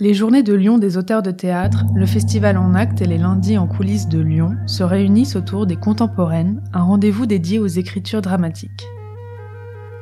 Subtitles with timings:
[0.00, 3.58] Les journées de Lyon des auteurs de théâtre, le festival en acte et les lundis
[3.58, 8.86] en coulisses de Lyon se réunissent autour des Contemporaines, un rendez-vous dédié aux écritures dramatiques.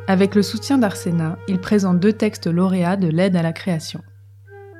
[0.06, 4.02] Avec le soutien d'Arsena, il présente deux textes lauréats de l'aide à la création.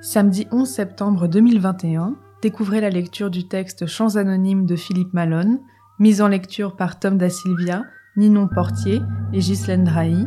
[0.03, 5.61] Samedi 11 septembre 2021, découvrez la lecture du texte Chants anonymes de Philippe Malone,
[5.99, 7.85] mise en lecture par Tom da Silvia,
[8.19, 9.01] Ninon Portier
[9.33, 10.27] et Ghislaine Drahi,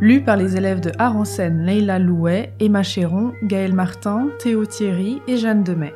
[0.00, 5.36] lu par les élèves de Aransen, Leila Louet, Emma Chéron, Gaël Martin, Théo Thierry et
[5.36, 5.94] Jeanne Demet.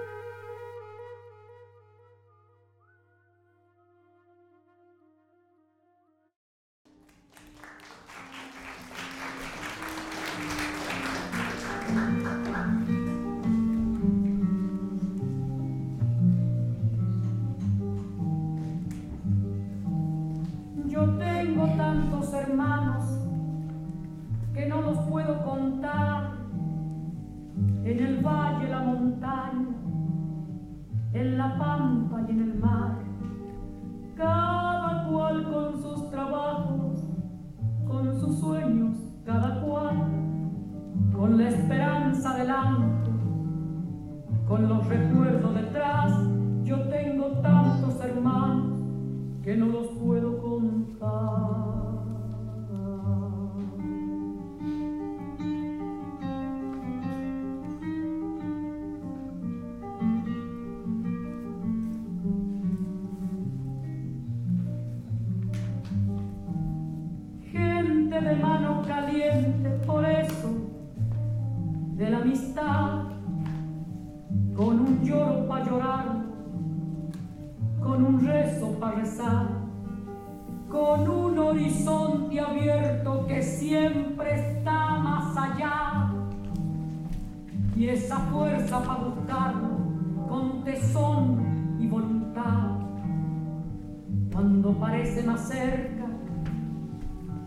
[95.22, 96.06] Más cerca,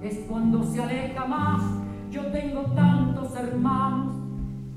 [0.02, 1.62] es cuando se aleja más.
[2.10, 4.16] Yo tengo tantos hermanos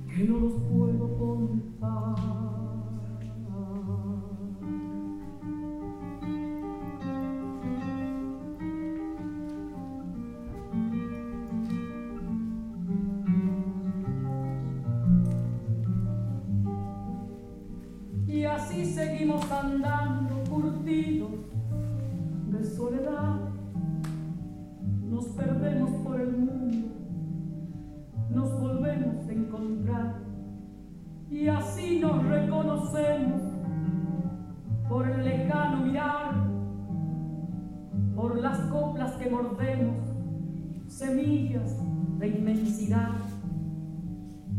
[0.08, 2.53] que no los puedo contar.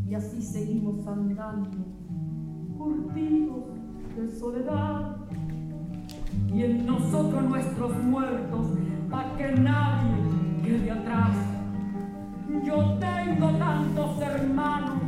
[0.07, 1.69] Y así seguimos andando
[2.75, 3.65] curtidos
[4.17, 5.17] de soledad
[6.51, 8.67] y en nosotros nuestros muertos
[9.11, 10.15] pa' que nadie
[10.63, 11.35] quede atrás.
[12.65, 15.01] Yo tengo tantos hermanos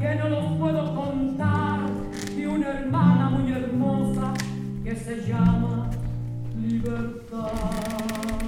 [0.00, 1.80] que no los puedo contar
[2.36, 4.34] y una hermana muy hermosa
[4.82, 5.90] que se llama
[6.56, 8.39] libertad.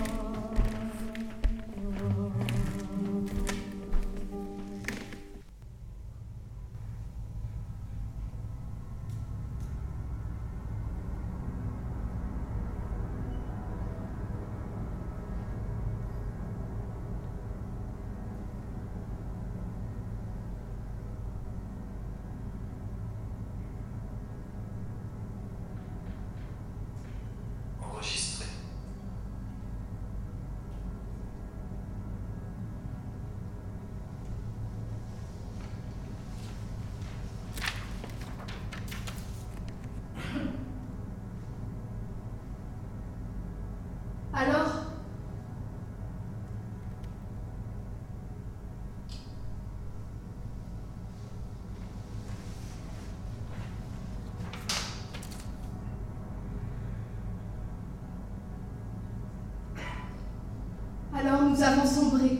[61.53, 62.39] Nous avons sombré.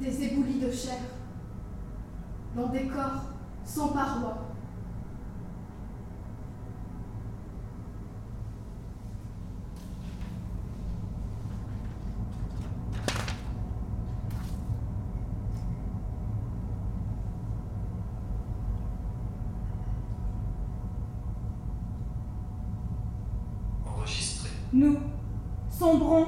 [0.00, 0.98] Des éboulis de chair,
[2.54, 3.22] dans des corps
[3.64, 4.44] sans parois.
[24.76, 24.98] Nous
[25.70, 26.26] sombrons.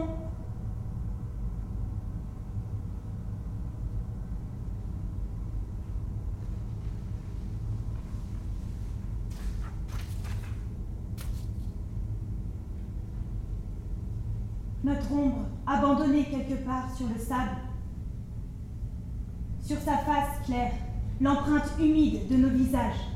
[14.84, 15.46] Notre ombre
[16.30, 17.56] quelque part sur le sable.
[19.62, 20.72] Sur sa face claire,
[21.20, 23.15] l'empreinte humide de nos visages.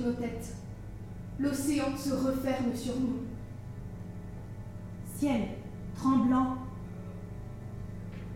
[0.00, 0.54] Nos têtes.
[1.38, 3.22] L'océan se referme sur nous.
[5.16, 5.42] Ciel
[5.94, 6.58] tremblant,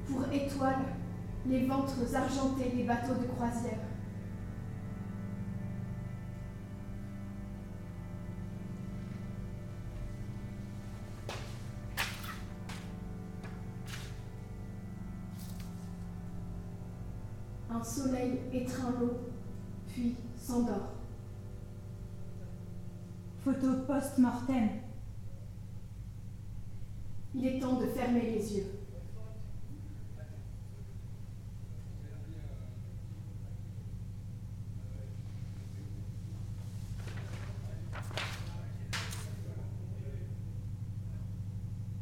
[0.08, 0.84] Pour étoiles,
[1.46, 3.78] les ventres argentés des bateaux de croisière.
[17.70, 19.18] Un soleil étreint l'eau,
[19.88, 20.91] puis s'endort.
[23.86, 24.68] Post-mortem.
[27.34, 28.66] Il est temps de fermer les yeux.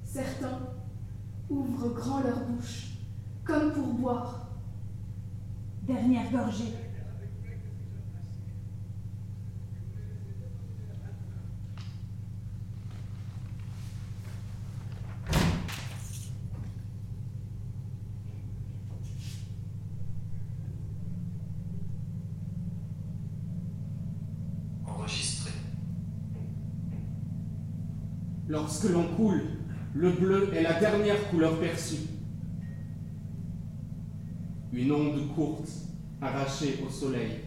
[0.05, 0.61] Certains
[1.49, 2.99] ouvrent grand leur bouche,
[3.45, 4.49] comme pour boire.
[5.83, 6.90] Dernière gorgée.
[28.71, 29.43] Lorsque l'on coule,
[29.95, 32.07] le bleu est la dernière couleur perçue.
[34.73, 35.69] Une onde courte,
[36.21, 37.41] arrachée au soleil.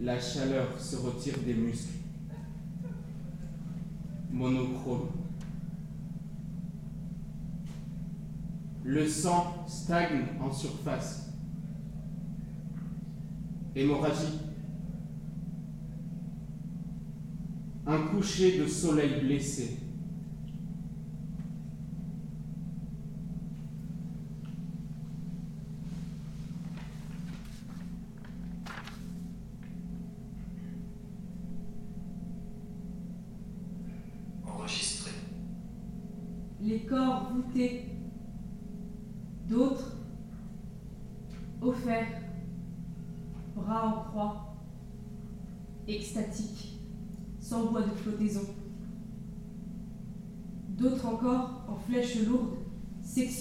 [0.00, 1.98] La chaleur se retire des muscles.
[4.30, 5.10] Monochrome.
[8.82, 11.34] Le sang stagne en surface.
[13.76, 14.51] Hémorragie.
[17.86, 19.81] Un coucher de soleil blessé.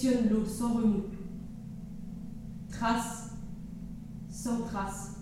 [0.10, 1.04] L'eau sans remous.
[2.70, 3.32] Trace
[4.30, 5.16] sans trace.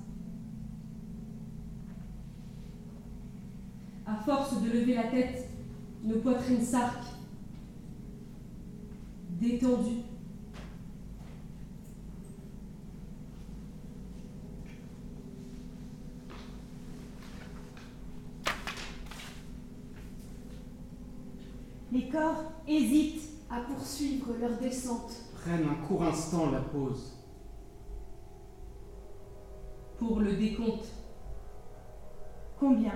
[4.06, 5.50] À force de lever la tête,
[6.04, 7.14] nos poitrines s'arquent,
[9.40, 10.04] détendues.
[21.92, 23.19] Les corps hésitent.
[23.50, 25.14] À poursuivre leur descente.
[25.34, 27.16] Prennent un court instant la pause.
[29.98, 30.88] Pour le décompte,
[32.60, 32.92] Combien?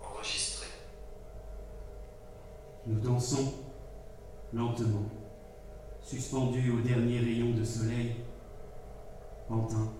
[0.00, 0.66] Enregistré.
[2.86, 3.52] Nous dansons
[4.54, 5.02] lentement,
[6.04, 8.16] suspendus au dernier rayon de soleil,
[9.48, 9.90] pantin.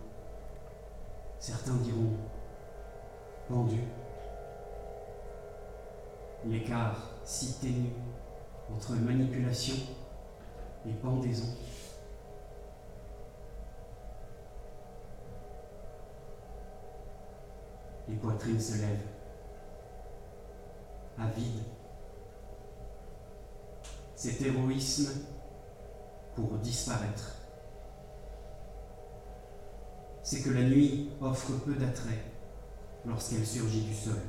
[1.38, 2.12] Certains diront
[3.48, 3.80] pendu.
[6.46, 7.88] L'écart si ténu
[8.74, 9.76] entre manipulation
[10.86, 11.56] et pendaison.
[18.06, 19.08] Les poitrines se lèvent,
[21.18, 21.62] avides
[24.14, 25.33] cet héroïsme
[26.34, 27.36] pour disparaître.
[30.22, 32.24] C'est que la nuit offre peu d'attrait
[33.06, 34.20] lorsqu'elle surgit du sol.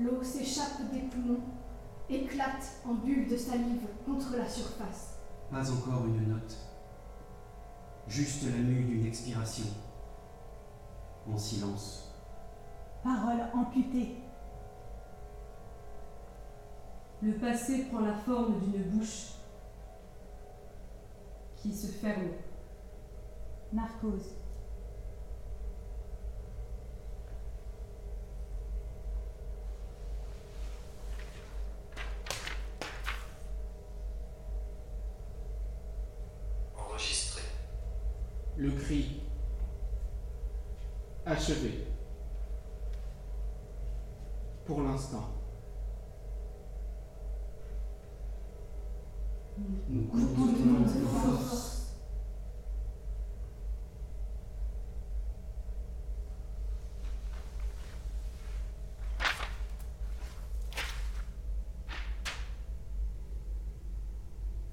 [0.00, 1.40] L'eau s'échappe des poumons,
[2.08, 5.07] éclate en bulles de salive contre la surface.
[5.50, 6.56] Pas encore une note.
[8.06, 9.64] Juste la mue d'une expiration.
[11.30, 12.14] En silence.
[13.02, 14.16] Parole amputée.
[17.20, 19.32] Le passé prend la forme d'une bouche
[21.56, 22.28] qui se ferme.
[23.72, 24.36] Narcose.
[36.76, 37.42] Enregistré.
[38.58, 39.20] Le cri.
[41.24, 41.86] Achevé.
[44.66, 45.28] Pour l'instant.
[49.88, 51.94] Nous Contenons de force.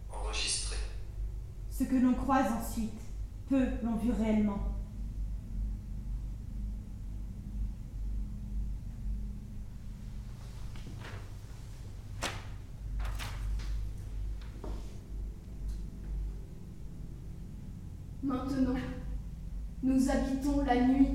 [0.09, 0.77] Enregistré.
[1.69, 3.04] Ce que l'on croise ensuite,
[3.49, 4.59] peu l'ont vu réellement.
[18.23, 18.75] Maintenant,
[19.83, 21.07] nous habitons la nuit.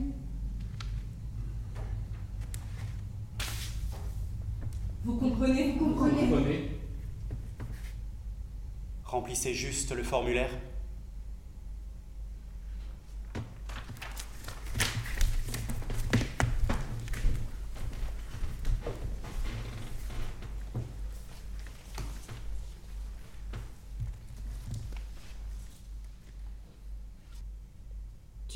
[5.04, 5.72] Vous comprenez?
[5.72, 6.28] Vous comprenez?
[6.28, 6.70] Comprenez?
[9.04, 10.50] Remplissez juste le formulaire.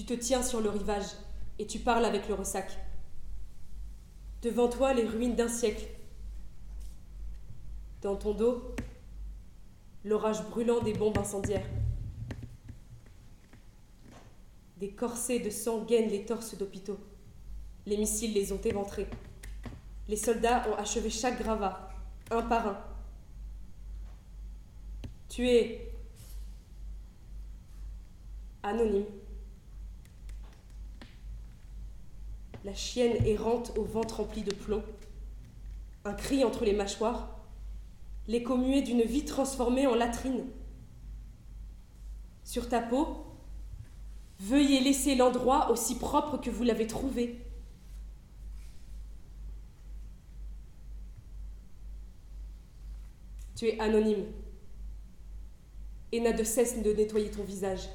[0.07, 1.07] Tu te tiens sur le rivage
[1.59, 2.79] et tu parles avec le ressac.
[4.43, 5.87] Devant toi, les ruines d'un siècle.
[8.03, 8.75] Dans ton dos,
[10.05, 11.65] l'orage brûlant des bombes incendiaires.
[14.77, 17.01] Des corsets de sang gainent les torses d'hôpitaux.
[17.87, 19.09] Les missiles les ont éventrés.
[20.09, 21.89] Les soldats ont achevé chaque gravat,
[22.31, 22.79] un par un.
[25.31, 25.91] Tu es
[28.63, 29.07] anonyme.
[32.65, 34.83] La chienne errante au ventre rempli de plomb.
[36.07, 37.39] Un cri entre les mâchoires.
[38.27, 40.47] L'écho muet d'une vie transformée en latrine.
[42.43, 43.27] Sur ta peau,
[44.41, 47.39] veuillez laisser l'endroit aussi propre que vous l'avez trouvé.
[53.57, 54.25] Tu es anonyme
[56.13, 57.89] et n'a de cesse de nettoyer ton visage.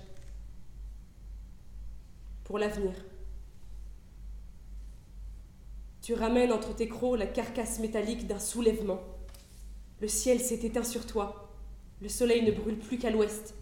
[2.43, 2.93] Pour l'avenir.
[6.09, 8.99] Tu ramènes entre tes crocs la carcasse métallique d'un soulèvement.
[10.01, 11.53] Le ciel s'est éteint sur toi.
[12.01, 13.53] Le soleil ne brûle plus qu'à l'ouest.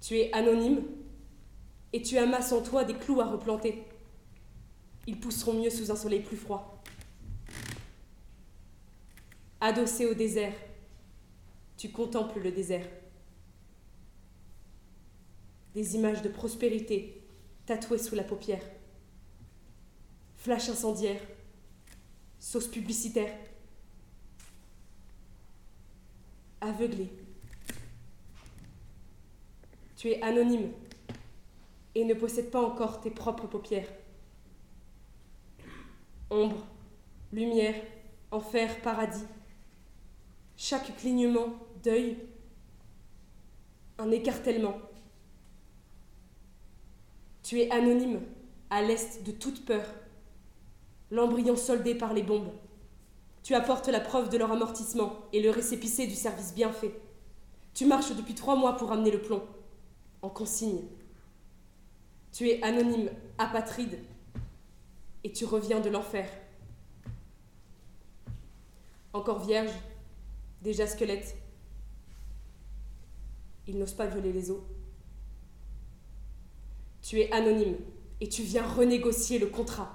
[0.00, 0.82] Tu es anonyme
[1.92, 3.84] et tu amasses en toi des clous à replanter.
[5.06, 6.82] Ils pousseront mieux sous un soleil plus froid.
[9.60, 10.56] Adossé au désert,
[11.76, 12.88] tu contemples le désert.
[15.74, 17.22] Des images de prospérité
[17.66, 18.64] tatouées sous la paupière.
[20.46, 21.20] Flash incendiaire,
[22.38, 23.36] sauce publicitaire.
[26.60, 27.10] Aveuglé.
[29.96, 30.70] Tu es anonyme
[31.96, 33.88] et ne possèdes pas encore tes propres paupières.
[36.30, 36.64] Ombre,
[37.32, 37.82] lumière,
[38.30, 39.26] enfer, paradis.
[40.56, 42.18] Chaque clignement, deuil,
[43.98, 44.78] un écartèlement.
[47.42, 48.20] Tu es anonyme,
[48.70, 49.84] à l'est de toute peur,
[51.10, 52.52] l'embryon soldé par les bombes.
[53.42, 57.00] Tu apportes la preuve de leur amortissement et le récépissé du service bien fait.
[57.74, 59.42] Tu marches depuis trois mois pour amener le plomb,
[60.22, 60.82] en consigne.
[62.32, 63.98] Tu es anonyme, apatride,
[65.24, 66.28] et tu reviens de l'enfer.
[69.12, 69.72] Encore vierge,
[70.62, 71.36] déjà squelette.
[73.66, 74.62] Il n'ose pas violer les os.
[77.02, 77.76] Tu es anonyme
[78.20, 79.92] et tu viens renégocier le contrat.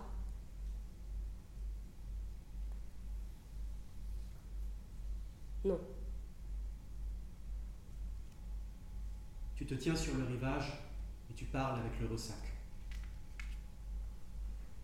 [5.63, 5.79] Non.
[9.55, 10.73] Tu te tiens sur le rivage
[11.29, 12.35] et tu parles avec le ressac.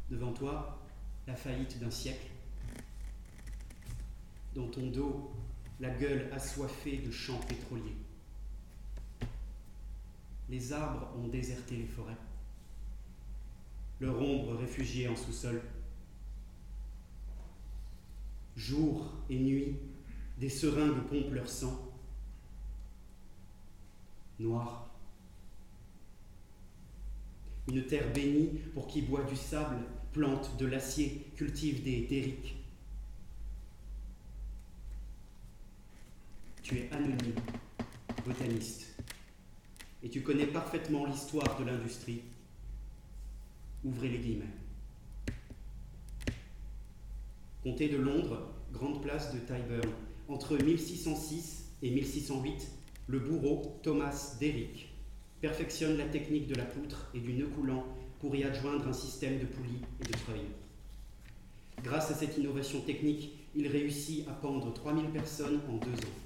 [0.10, 0.79] Devant toi,
[1.27, 2.27] la faillite d'un siècle.
[4.56, 5.34] Dans ton dos,
[5.82, 7.98] la gueule assoiffée de champs pétroliers.
[10.50, 12.15] Les arbres ont déserté les forêts.
[14.00, 15.62] Leur ombre réfugiée en sous-sol.
[18.56, 19.75] Jour et nuit,
[20.38, 21.87] des seringues pompent leur sang.
[24.39, 24.89] Noir.
[27.67, 29.77] Une terre bénie pour qui boit du sable,
[30.13, 32.56] plante de l'acier, cultive des dériques.
[36.62, 37.36] Tu es anonyme,
[38.25, 38.96] botaniste,
[40.03, 42.22] et tu connais parfaitement l'histoire de l'industrie.
[43.84, 44.46] Ouvrez les guillemets.
[47.63, 49.89] Comté de Londres, grande place de Tyburn.
[50.29, 52.67] Entre 1606 et 1608,
[53.07, 54.89] le bourreau Thomas Derrick
[55.39, 57.85] perfectionne la technique de la poutre et du nœud coulant
[58.19, 60.49] pour y adjoindre un système de poulies et de treuils.
[61.83, 66.17] Grâce à cette innovation technique, il réussit à pendre 3000 personnes en deux ans.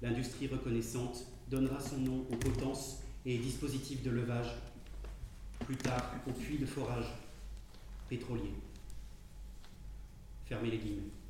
[0.00, 4.54] L'industrie reconnaissante donnera son nom aux potences et dispositifs de levage,
[5.60, 7.12] plus tard aux puits de forage
[8.08, 8.54] pétroliers.
[10.46, 11.21] Fermez les guillemets.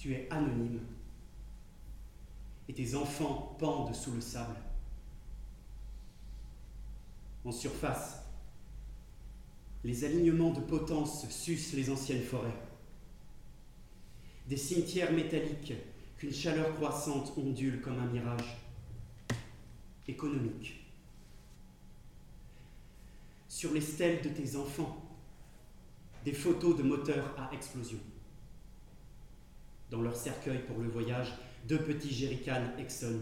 [0.00, 0.80] Tu es anonyme
[2.66, 4.56] et tes enfants pendent sous le sable.
[7.44, 8.22] En surface,
[9.84, 12.56] les alignements de potence sucent les anciennes forêts.
[14.48, 15.74] Des cimetières métalliques
[16.16, 18.56] qu'une chaleur croissante ondule comme un mirage
[20.08, 20.82] économique.
[23.48, 24.96] Sur les stèles de tes enfants,
[26.24, 27.98] des photos de moteurs à explosion.
[29.90, 31.32] Dans leur cercueil pour le voyage,
[31.68, 33.20] deux petits jerrycans Exxon.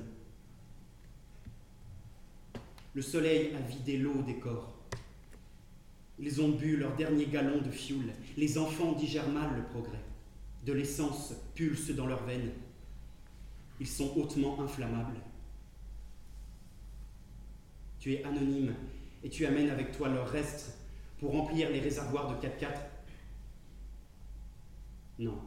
[2.94, 4.74] Le soleil a vidé l'eau des corps.
[6.18, 8.12] Ils ont bu leur dernier gallon de fioul.
[8.37, 10.02] Les enfants digèrent mal le progrès.
[10.66, 12.50] De l'essence pulse dans leurs veines.
[13.81, 15.20] Ils sont hautement inflammables.
[18.00, 18.74] Tu es anonyme
[19.22, 20.76] et tu amènes avec toi leurs restes
[21.18, 22.78] pour remplir les réservoirs de 4x4
[25.20, 25.38] Non.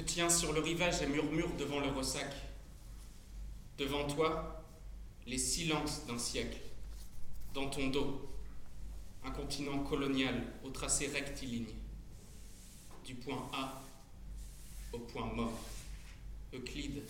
[0.00, 2.32] Te tiens sur le rivage et murmures devant le ressac.
[3.76, 4.64] Devant toi,
[5.26, 6.56] les silences d'un siècle.
[7.52, 8.30] Dans ton dos,
[9.24, 11.66] un continent colonial au tracé rectiligne.
[13.04, 13.82] Du point A
[14.92, 15.58] au point mort.
[16.54, 17.02] Euclide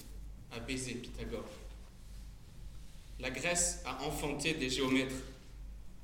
[0.53, 1.48] a baisé Pythagore.
[3.20, 5.14] La Grèce a enfanté des géomètres.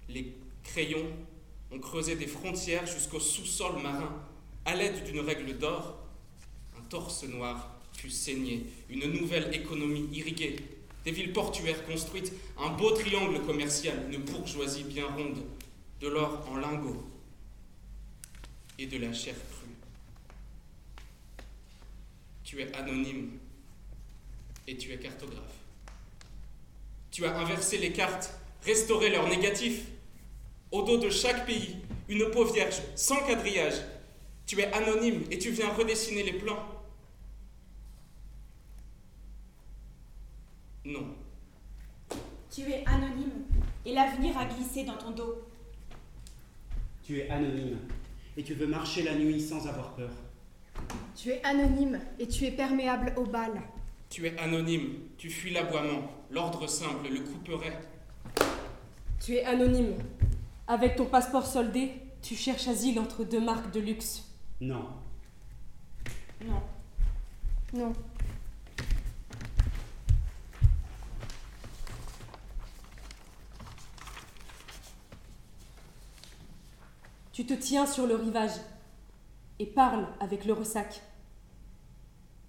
[0.08, 1.10] Les crayons
[1.72, 4.14] ont creusé des frontières jusqu'au sous-sol marin.
[4.64, 6.05] À l'aide d'une règle d'or,
[6.88, 10.56] torse noir fut saigné, une nouvelle économie irriguée,
[11.04, 15.44] des villes portuaires construites, un beau triangle commercial, une bourgeoisie bien ronde,
[16.00, 17.04] de l'or en lingots
[18.78, 19.70] et de la chair crue.
[22.44, 23.38] Tu es anonyme
[24.66, 25.40] et tu es cartographe.
[27.10, 28.30] Tu as inversé les cartes,
[28.62, 29.86] restauré leurs négatifs.
[30.70, 31.76] Au dos de chaque pays,
[32.08, 33.80] une peau vierge, sans quadrillage.
[34.46, 36.75] Tu es anonyme et tu viens redessiner les plans.
[40.86, 41.08] Non.
[42.48, 43.44] Tu es anonyme
[43.84, 45.42] et l'avenir a glissé dans ton dos.
[47.02, 47.78] Tu es anonyme
[48.36, 50.10] et tu veux marcher la nuit sans avoir peur.
[51.16, 53.60] Tu es anonyme et tu es perméable aux balles.
[54.10, 57.76] Tu es anonyme, tu fuis l'aboiement, l'ordre simple, le couperet.
[59.20, 59.96] Tu es anonyme.
[60.68, 64.22] Avec ton passeport soldé, tu cherches asile entre deux marques de luxe.
[64.60, 64.86] Non.
[66.44, 66.62] Non.
[67.74, 67.92] Non.
[77.36, 78.58] Tu te tiens sur le rivage
[79.58, 81.02] et parles avec le ressac.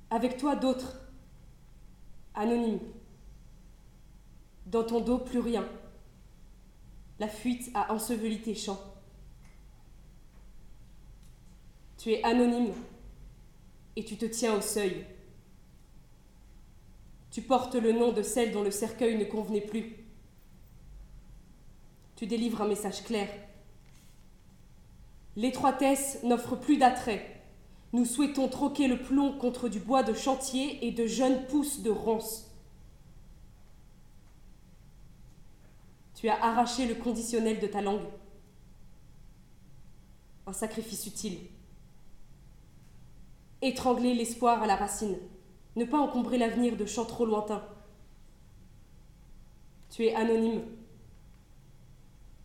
[0.10, 1.02] Avec toi d'autres,
[2.34, 2.80] anonymes.
[4.66, 5.68] Dans ton dos, plus rien.
[7.20, 8.80] La fuite a enseveli tes chants.
[11.98, 12.72] Tu es anonyme
[13.98, 15.06] et tu te tiens au seuil.
[17.30, 19.98] Tu portes le nom de celle dont le cercueil ne convenait plus.
[22.16, 23.28] Tu délivres un message clair.
[25.38, 27.40] L'étroitesse n'offre plus d'attrait.
[27.94, 31.92] Nous souhaitons troquer le plomb contre du bois de chantier et de jeunes pousses de
[31.92, 32.52] ronces.
[36.16, 38.08] Tu as arraché le conditionnel de ta langue.
[40.48, 41.38] Un sacrifice utile.
[43.62, 45.20] Étrangler l'espoir à la racine.
[45.76, 47.64] Ne pas encombrer l'avenir de chants trop lointains.
[49.92, 50.64] Tu es anonyme.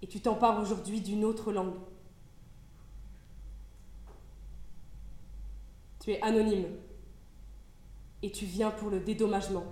[0.02, 1.78] Et tu t'empares aujourd'hui d'une autre langue.
[6.02, 6.66] Tu es anonyme.
[8.24, 9.64] Et tu viens pour le dédommagement.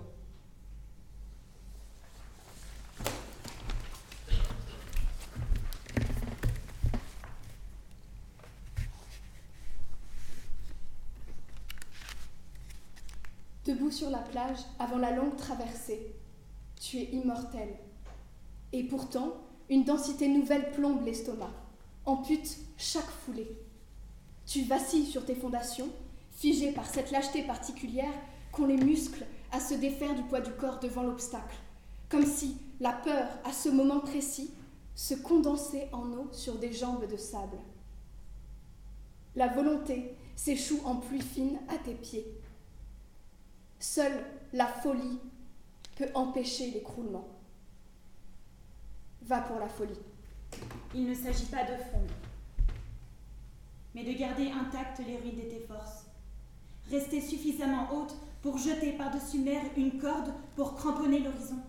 [13.65, 16.15] Debout sur la plage, avant la longue traversée,
[16.79, 17.75] tu es immortel.
[18.71, 19.33] Et pourtant,
[19.69, 21.51] une densité nouvelle plombe l'estomac,
[22.05, 23.51] ampute chaque foulée.
[24.45, 25.89] Tu vacilles sur tes fondations,
[26.41, 28.13] figé par cette lâcheté particulière
[28.51, 31.55] qu'ont les muscles à se défaire du poids du corps devant l'obstacle,
[32.09, 34.51] comme si la peur, à ce moment précis,
[34.95, 37.59] se condensait en eau sur des jambes de sable.
[39.35, 42.25] La volonté s'échoue en pluie fine à tes pieds.
[43.79, 45.19] Seule la folie
[45.95, 47.27] peut empêcher l'écroulement.
[49.21, 49.99] Va pour la folie.
[50.95, 52.13] Il ne s'agit pas de fondre,
[53.93, 56.10] mais de garder intactes les ruines de tes forces.
[56.91, 61.63] Rester suffisamment haute pour jeter par-dessus mer une corde pour cramponner l'horizon.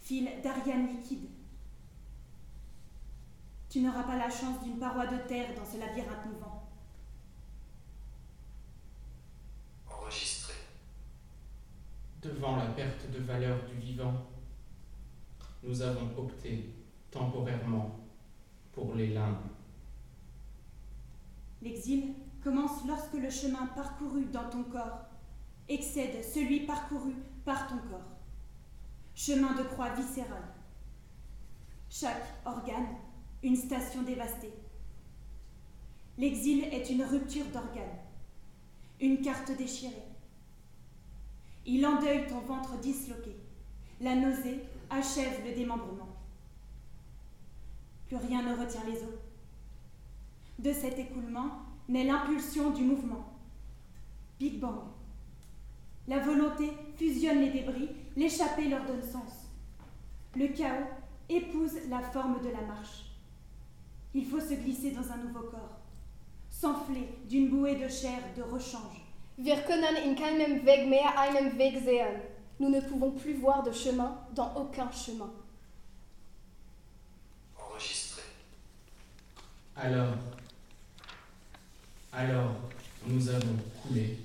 [0.00, 1.28] Fil d'Ariane liquide.
[3.68, 6.62] Tu n'auras pas la chance d'une paroi de terre dans ce labyrinthe mouvant.
[9.90, 10.54] Enregistré.
[12.22, 14.14] Devant la perte de valeur du vivant,
[15.62, 16.70] nous avons opté
[17.10, 17.98] temporairement
[18.72, 19.50] pour les limbes.
[21.60, 22.14] L'exil
[22.46, 25.00] commence lorsque le chemin parcouru dans ton corps
[25.68, 27.12] excède celui parcouru
[27.44, 28.06] par ton corps.
[29.16, 30.54] Chemin de croix viscérale.
[31.90, 32.86] Chaque organe,
[33.42, 34.52] une station dévastée.
[36.18, 37.98] L'exil est une rupture d'organes,
[39.00, 40.06] une carte déchirée.
[41.66, 43.34] Il endeuille ton ventre disloqué.
[44.00, 46.14] La nausée achève le démembrement.
[48.06, 49.18] Plus rien ne retient les os.
[50.60, 53.32] De cet écoulement naît l'impulsion du mouvement.
[54.38, 54.80] Big Bang.
[56.08, 59.48] La volonté fusionne les débris, l'échappée leur donne sens.
[60.36, 60.86] Le chaos
[61.28, 63.06] épouse la forme de la marche.
[64.14, 65.80] Il faut se glisser dans un nouveau corps,
[66.50, 69.02] s'enfler d'une bouée de chair de rechange.
[69.38, 72.22] Wir können in keinem Weg mehr einen Weg sehen.
[72.58, 75.30] Nous ne pouvons plus voir de chemin dans aucun chemin.
[77.58, 78.22] Enregistré.
[79.76, 80.14] Alors,
[82.16, 82.54] alors
[83.06, 84.18] nous avons coulé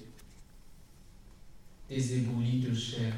[1.89, 3.13] des éboulis de chair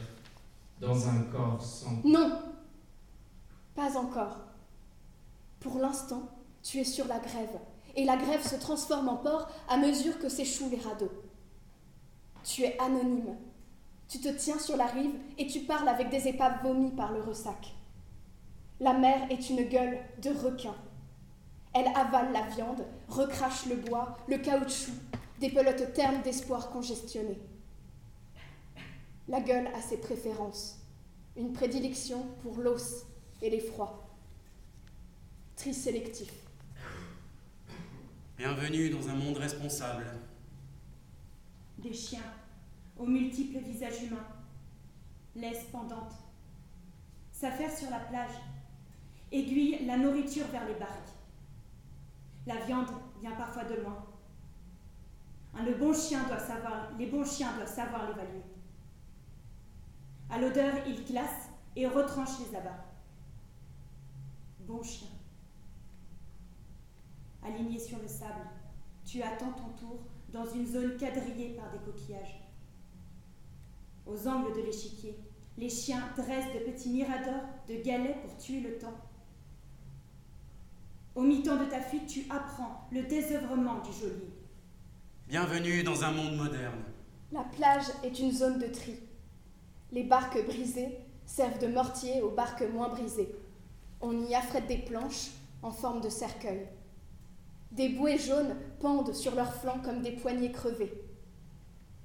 [0.81, 2.01] dans un corps sans...
[2.03, 2.41] Non,
[3.75, 4.37] pas encore.
[5.59, 6.27] Pour l'instant,
[6.63, 7.59] tu es sur la grève,
[7.95, 11.11] et la grève se transforme en port à mesure que s'échouent les radeaux.
[12.43, 13.37] Tu es anonyme.
[14.09, 17.21] Tu te tiens sur la rive et tu parles avec des épaves vomies par le
[17.21, 17.73] ressac.
[18.79, 20.75] La mer est une gueule de requin.
[21.73, 24.91] Elle avale la viande, recrache le bois, le caoutchouc,
[25.39, 27.41] des pelotes ternes d'espoir congestionnées.
[29.27, 30.77] La gueule a ses préférences,
[31.35, 33.07] une prédilection pour l'os
[33.41, 34.07] et l'effroi.
[35.55, 36.31] Tri sélectif.
[38.37, 40.05] Bienvenue dans un monde responsable.
[41.79, 42.33] Des chiens
[42.99, 44.27] aux multiples visages humains,
[45.35, 46.13] laisse pendante.
[47.31, 48.35] S'affaire sur la plage,
[49.31, 51.09] aiguille la nourriture vers les barques.
[52.45, 52.89] La viande
[53.21, 54.05] vient parfois de loin.
[55.65, 58.43] Les bons chiens doivent savoir l'évaluer.
[60.29, 62.85] À l'odeur, il classe et retranche les abats.
[64.61, 65.07] Bon chien.
[67.43, 68.47] Aligné sur le sable,
[69.05, 72.41] tu attends ton tour dans une zone quadrillée par des coquillages.
[74.05, 75.17] Aux angles de l'échiquier,
[75.57, 78.97] les chiens dressent de petits miradors de galets pour tuer le temps.
[81.15, 84.33] Au mi-temps de ta fuite, tu apprends le désœuvrement du geôlier.
[85.27, 86.83] Bienvenue dans un monde moderne.
[87.31, 88.95] La plage est une zone de tri.
[89.91, 90.97] Les barques brisées
[91.27, 93.35] servent de mortier aux barques moins brisées.
[94.01, 95.29] On y affrète des planches
[95.61, 96.67] en forme de cercueil.
[97.71, 100.99] Des bouées jaunes pendent sur leurs flancs comme des poignées crevées.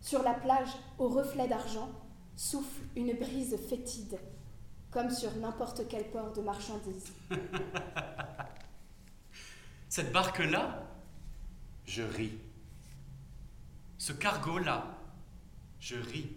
[0.02, 1.88] Sur la plage, au reflet d'argent,
[2.36, 4.18] souffle une brise fétide,
[4.90, 7.10] comme sur n'importe quel port de marchandises.
[9.88, 10.86] Cette barque-là,
[11.86, 12.32] je ris.
[13.96, 14.98] Ce cargo-là,
[15.80, 16.28] je ris.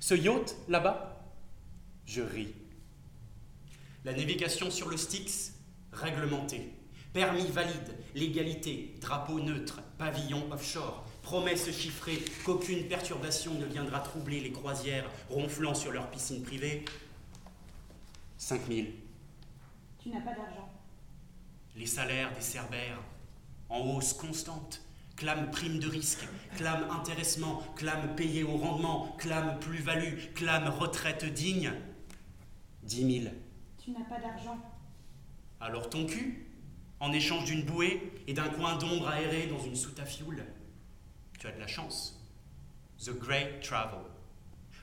[0.00, 1.20] Ce yacht là-bas,
[2.06, 2.54] je ris.
[4.04, 5.54] La navigation sur le Styx,
[5.92, 6.72] réglementée.
[7.12, 14.52] Permis valide, légalité, drapeau neutre, pavillon offshore, promesse chiffrée qu'aucune perturbation ne viendra troubler les
[14.52, 16.84] croisières ronflant sur leur piscine privée.
[18.36, 18.94] 5000.
[20.02, 20.63] Tu n'as pas d'argent.
[21.76, 23.02] Les salaires des cerbères
[23.68, 24.80] en hausse constante.
[25.16, 31.72] Clame prime de risque, clame intéressement, clame payé au rendement, clame plus-value, clame retraite digne.
[32.82, 33.32] Dix mille.
[33.78, 34.58] Tu n'as pas d'argent.
[35.60, 36.48] Alors ton cul
[37.00, 40.44] En échange d'une bouée et d'un coin d'ombre aéré dans une soute à fioul
[41.38, 42.20] Tu as de la chance.
[42.98, 44.00] The Great Travel.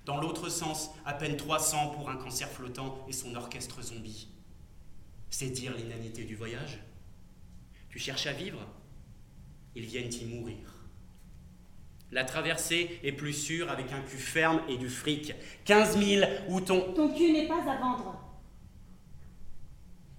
[0.05, 4.29] Dans l'autre sens, à peine 300 pour un cancer flottant et son orchestre zombie.
[5.31, 6.77] C'est dire l'inanité du voyage.
[7.89, 8.59] Tu cherches à vivre
[9.75, 10.57] Ils viennent y mourir.
[12.11, 15.33] La traversée est plus sûre avec un cul ferme et du fric.
[15.63, 16.93] 15 000 ou ton...
[16.93, 18.21] Ton cul n'est pas à vendre.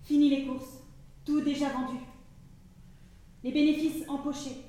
[0.02, 0.82] Fini les courses.
[1.26, 1.98] Tout déjà vendu.
[3.44, 4.62] Les bénéfices empochés.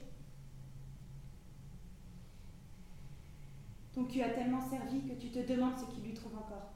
[3.96, 6.74] Ton cul a tellement servi que tu te demandes ce qu'il lui trouve encore.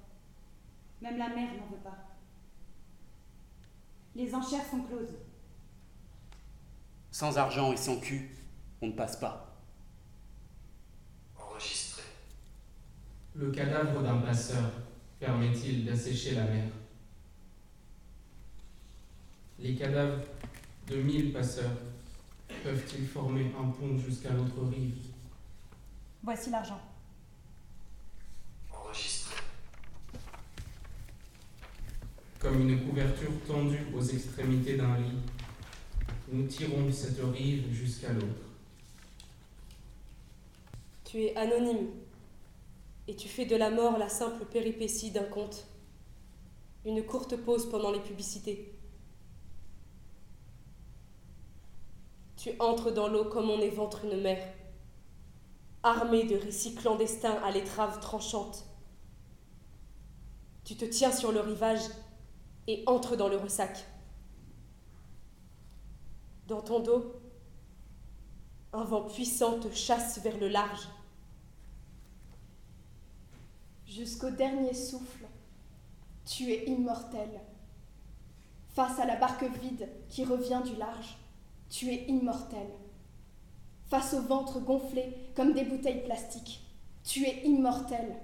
[1.01, 2.16] Même la mère n'en veut pas.
[4.17, 5.15] Les enchères sont closes.
[7.11, 8.35] Sans argent et sans cul,
[8.81, 9.55] on ne passe pas.
[11.37, 12.01] Enregistré.
[13.35, 14.71] Le cadavre d'un passeur
[15.19, 16.65] permet-il d'assécher la mer?
[19.59, 20.23] Les cadavres
[20.87, 21.77] de mille passeurs
[22.63, 24.97] peuvent-ils former un pont jusqu'à l'autre rive?
[26.23, 26.81] Voici l'argent.
[28.71, 29.35] Enregistré.
[32.39, 35.17] Comme une couverture tendue aux extrémités d'un lit,
[36.31, 38.45] nous tirons cette rive jusqu'à l'autre.
[41.03, 41.87] Tu es anonyme
[43.07, 45.65] et tu fais de la mort la simple péripétie d'un conte.
[46.85, 48.71] Une courte pause pendant les publicités.
[52.35, 54.37] Tu entres dans l'eau comme on éventre une mer,
[55.81, 58.63] armé de récits clandestins à l'étrave tranchante.
[60.65, 61.81] Tu te tiens sur le rivage
[62.67, 63.85] et entres dans le ressac.
[66.47, 67.13] Dans ton dos,
[68.73, 70.87] un vent puissant te chasse vers le large.
[73.85, 75.25] Jusqu'au dernier souffle,
[76.25, 77.41] tu es immortel.
[78.69, 81.17] Face à la barque vide qui revient du large,
[81.69, 82.67] tu es immortel.
[83.85, 86.61] Face au ventre gonflé comme des bouteilles plastiques,
[87.03, 88.17] tu es immortel.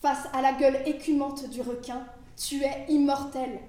[0.00, 2.04] Face à la gueule écumante du requin,
[2.36, 3.60] tu es immortel.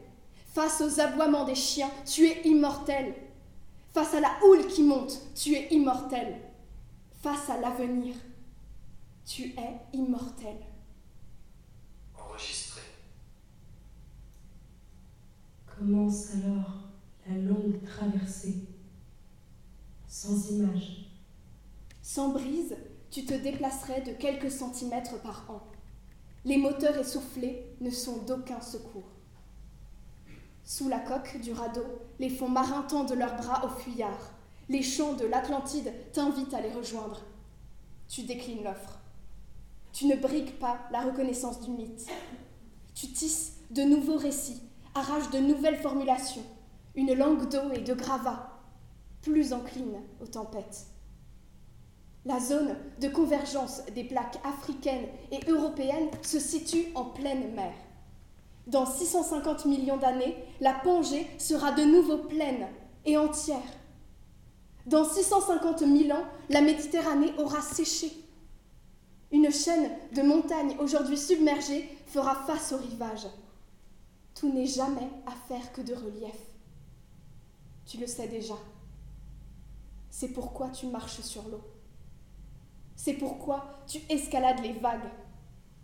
[0.54, 3.15] Face aux aboiements des chiens, tu es immortel.
[3.93, 6.39] Face à la houle qui monte, tu es immortel.
[7.21, 8.15] Face à l'avenir,
[9.26, 10.58] tu es immortel.
[12.15, 12.82] Enregistré.
[15.65, 16.84] Commence alors
[17.28, 18.65] la longue traversée,
[20.08, 21.08] sans image.
[22.02, 22.76] Sans brise,
[23.10, 25.62] tu te déplacerais de quelques centimètres par an.
[26.45, 29.08] Les moteurs essoufflés ne sont d'aucun secours.
[30.65, 31.86] Sous la coque du radeau,
[32.19, 34.32] les fonds marins tendent leurs bras aux fuyards.
[34.67, 37.21] Les champs de l'Atlantide t'invitent à les rejoindre.
[38.10, 38.99] Tu déclines l'offre.
[39.93, 42.08] Tu ne brigues pas la reconnaissance du mythe.
[42.93, 44.62] Tu tisses de nouveaux récits,
[44.95, 46.43] arraches de nouvelles formulations,
[46.95, 48.60] une langue d'eau et de gravats,
[49.21, 50.88] plus encline aux tempêtes.
[52.25, 57.73] La zone de convergence des plaques africaines et européennes se situe en pleine mer.
[58.67, 62.67] Dans 650 millions d'années, la Pangée sera de nouveau pleine
[63.05, 63.57] et entière.
[64.86, 68.12] Dans 650 000 ans, la Méditerranée aura séché.
[69.31, 73.27] Une chaîne de montagnes aujourd'hui submergées fera face au rivage.
[74.33, 76.38] Tout n'est jamais affaire que de relief.
[77.86, 78.55] Tu le sais déjà.
[80.09, 81.62] C'est pourquoi tu marches sur l'eau.
[82.95, 85.10] C'est pourquoi tu escalades les vagues.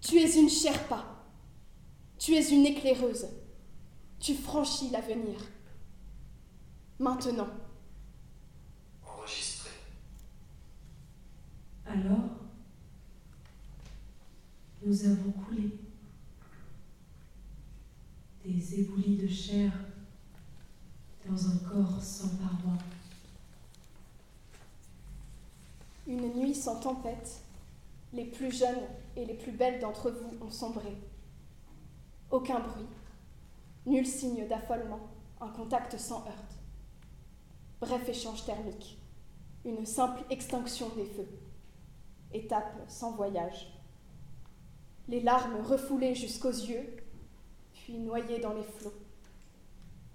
[0.02, 1.06] Tu es une Sherpa.
[2.18, 3.28] Tu es une éclaireuse.
[4.20, 5.40] Tu franchis l'avenir.
[7.00, 7.48] Maintenant,
[9.02, 9.70] Enregistré.
[11.86, 12.30] Alors,
[14.86, 15.72] nous avons coulé
[18.44, 19.72] des éboulis de chair
[21.26, 22.78] dans un corps sans paroi.
[26.10, 27.40] Une nuit sans tempête,
[28.14, 28.82] les plus jeunes
[29.16, 30.98] et les plus belles d'entre vous ont sombré.
[32.32, 32.88] Aucun bruit,
[33.86, 35.08] nul signe d'affolement,
[35.40, 36.58] un contact sans heurte.
[37.80, 38.98] Bref échange thermique,
[39.64, 41.30] une simple extinction des feux.
[42.34, 43.72] Étape sans voyage.
[45.08, 46.98] Les larmes refoulées jusqu'aux yeux,
[47.74, 48.94] puis noyées dans les flots.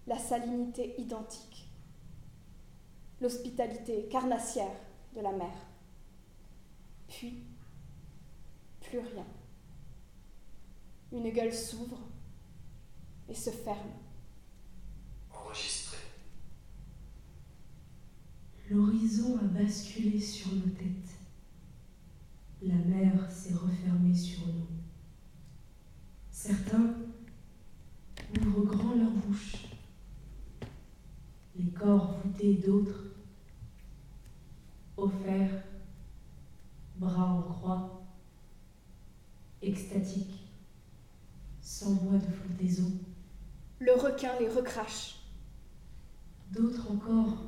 [0.08, 1.68] La salinité identique.
[3.20, 4.76] L'hospitalité carnassière
[5.14, 5.52] de la mer.
[7.08, 7.44] Puis,
[8.80, 9.26] plus rien.
[11.12, 12.00] Une gueule s'ouvre
[13.28, 13.92] et se ferme.
[15.30, 15.98] Enregistré.
[18.70, 21.18] L'horizon a basculé sur nos têtes.
[22.62, 24.66] La mer s'est refermée sur nous.
[26.30, 26.94] Certains
[28.40, 29.66] ouvrent grand leur bouche.
[31.56, 33.04] Les corps voûtés d'autres,
[34.96, 35.63] offerts,
[37.04, 38.02] bras en croix,
[39.62, 40.48] extatiques,
[41.60, 42.90] sans voix de flottaison.
[43.78, 45.20] Le requin les recrache.
[46.50, 47.38] D'autres encore,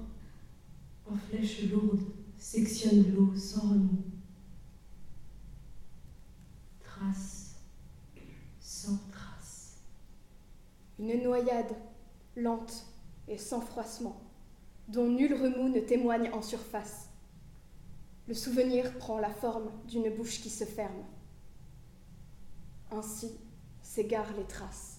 [1.11, 2.05] en flèches lourdes,
[2.39, 4.05] sectionnent l'eau sans remous.
[6.81, 7.47] Trace
[8.67, 9.79] sans trace.
[10.99, 11.75] Une noyade,
[12.37, 12.85] lente
[13.29, 14.21] et sans froissement,
[14.89, 17.06] dont nul remous ne témoigne en surface.
[18.29, 21.05] Le souvenir prend la forme d'une bouche qui se ferme.
[22.91, 23.31] Ainsi
[23.83, 24.99] s'égarent les traces.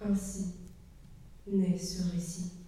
[0.00, 0.54] Ainsi
[1.46, 2.59] naît ce récit.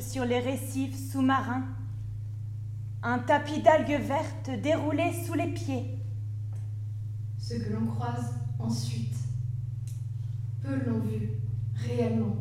[0.00, 1.64] Sur les récifs sous-marins,
[3.02, 5.98] un tapis d'algues vertes déroulé sous les pieds.
[7.38, 9.16] Ce que l'on croise ensuite,
[10.62, 11.30] peu l'ont vu
[11.74, 12.36] réellement.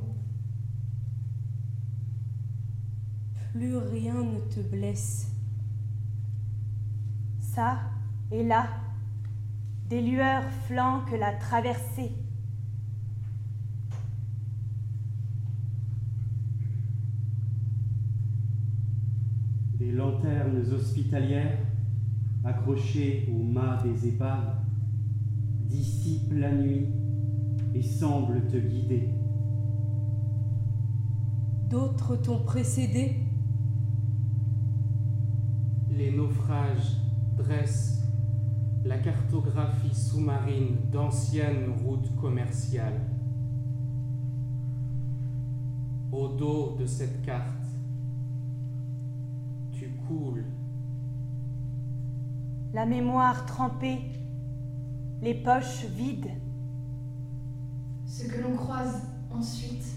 [3.54, 5.28] Plus rien ne te blesse.
[7.40, 7.80] Ça
[8.32, 8.68] et là,
[9.88, 12.12] des lueurs flanquent la traversée.
[19.96, 21.58] Lanternes hospitalières
[22.44, 24.56] accrochées au mât des épaves
[25.62, 26.88] dissipent la nuit
[27.74, 29.10] et semblent te guider.
[31.70, 33.16] D'autres t'ont précédé?
[35.90, 36.98] Les naufrages
[37.38, 38.04] dressent
[38.84, 43.02] la cartographie sous-marine d'anciennes routes commerciales.
[46.12, 47.65] Au dos de cette carte,
[52.74, 54.00] La mémoire trempée,
[55.22, 56.32] les poches vides.
[58.06, 59.96] Ce que l'on croise ensuite,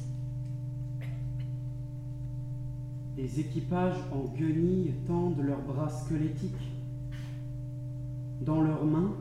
[3.16, 6.70] Des équipages en guenilles tendent leurs bras squelettiques.
[8.42, 9.12] Dans leurs mains,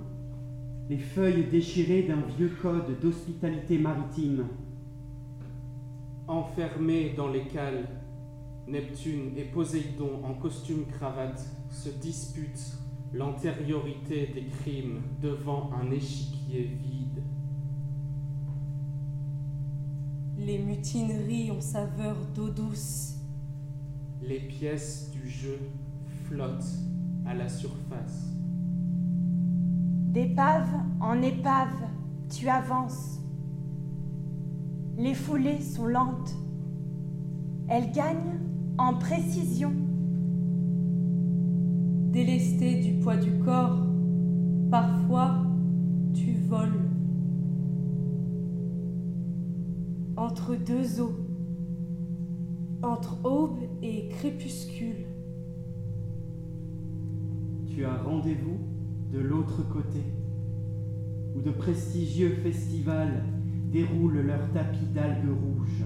[0.88, 4.46] les feuilles déchirées d'un vieux code d'hospitalité maritime.
[6.28, 7.88] enfermés dans les cales.
[8.68, 12.78] Neptune et Poséidon en costume cravate se disputent
[13.14, 17.24] l'antériorité des crimes devant un échiquier vide.
[20.38, 23.16] Les mutineries ont saveur d'eau douce.
[24.22, 25.60] Les pièces du jeu
[26.26, 26.76] flottent
[27.26, 28.28] à la surface.
[30.10, 31.88] D'épave en épave,
[32.30, 33.20] tu avances.
[34.98, 36.36] Les foulées sont lentes.
[37.70, 38.40] Elles gagnent
[38.78, 39.74] en précision.
[42.12, 43.80] Délesté du poids du corps,
[44.70, 45.44] parfois
[46.14, 46.90] tu voles.
[50.16, 51.16] Entre deux eaux,
[52.82, 55.06] entre aube et crépuscule,
[57.68, 58.58] Tu as rendez-vous
[59.14, 60.02] de l'autre côté,
[61.36, 63.24] où de prestigieux festivals
[63.72, 65.86] déroulent leurs tapis d'algues rouges,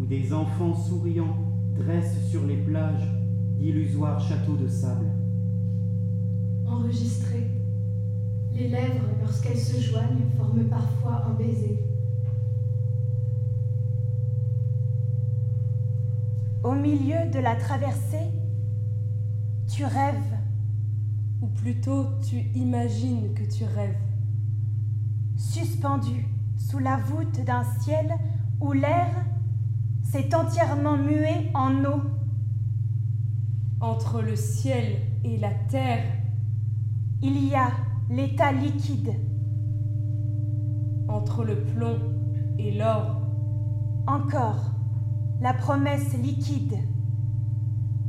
[0.00, 1.49] où des enfants souriants
[1.80, 3.08] dressent sur les plages
[3.56, 5.06] d'illusoires châteaux de sable.
[6.66, 7.50] enregistrées.
[8.54, 11.78] Les lèvres, lorsqu'elles se joignent, forment parfois un baiser.
[16.62, 18.30] Au milieu de la traversée,
[19.68, 20.36] tu rêves.
[21.42, 23.96] ou plutôt tu imagines que tu rêves.
[25.36, 26.26] suspendu
[26.58, 28.14] sous la voûte d'un ciel
[28.60, 29.08] où l'air
[30.10, 32.00] s'est entièrement mué en eau.
[33.80, 36.04] Entre le ciel et la terre,
[37.22, 37.68] Il y a
[38.08, 39.12] l'état liquide,
[41.06, 41.98] entre le plomb
[42.58, 43.20] et l'or,
[44.06, 44.72] encore
[45.42, 46.78] la promesse liquide.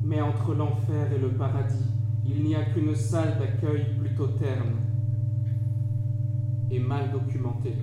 [0.02, 1.92] Mais entre l'enfer et le paradis,
[2.26, 4.78] il n'y a qu'une salle d'accueil plutôt terne
[6.70, 7.76] et mal documentée,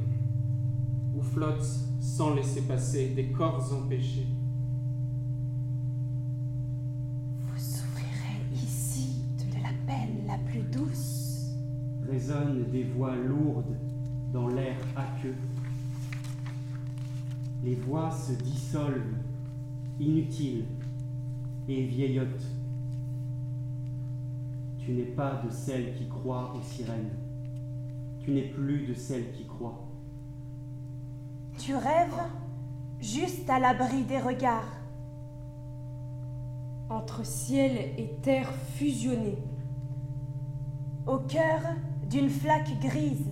[1.19, 4.27] où flottent sans laisser passer des corps empêchés.
[7.41, 11.57] Vous souffrirez ici de la peine la plus douce.
[12.09, 13.77] résonnent des voix lourdes
[14.33, 15.35] dans l'air aqueux.
[17.64, 19.16] Les voix se dissolvent,
[19.99, 20.66] inutiles
[21.69, 22.47] et vieillottes.
[24.79, 27.11] Tu n'es pas de celles qui croient aux sirènes.
[28.21, 29.88] Tu n'es plus de celles qui croient.
[31.69, 32.23] Tu rêves
[32.99, 34.73] juste à l'abri des regards.
[36.89, 39.37] Entre ciel et terre fusionnés,
[41.07, 41.61] au cœur
[42.09, 43.31] d'une flaque grise,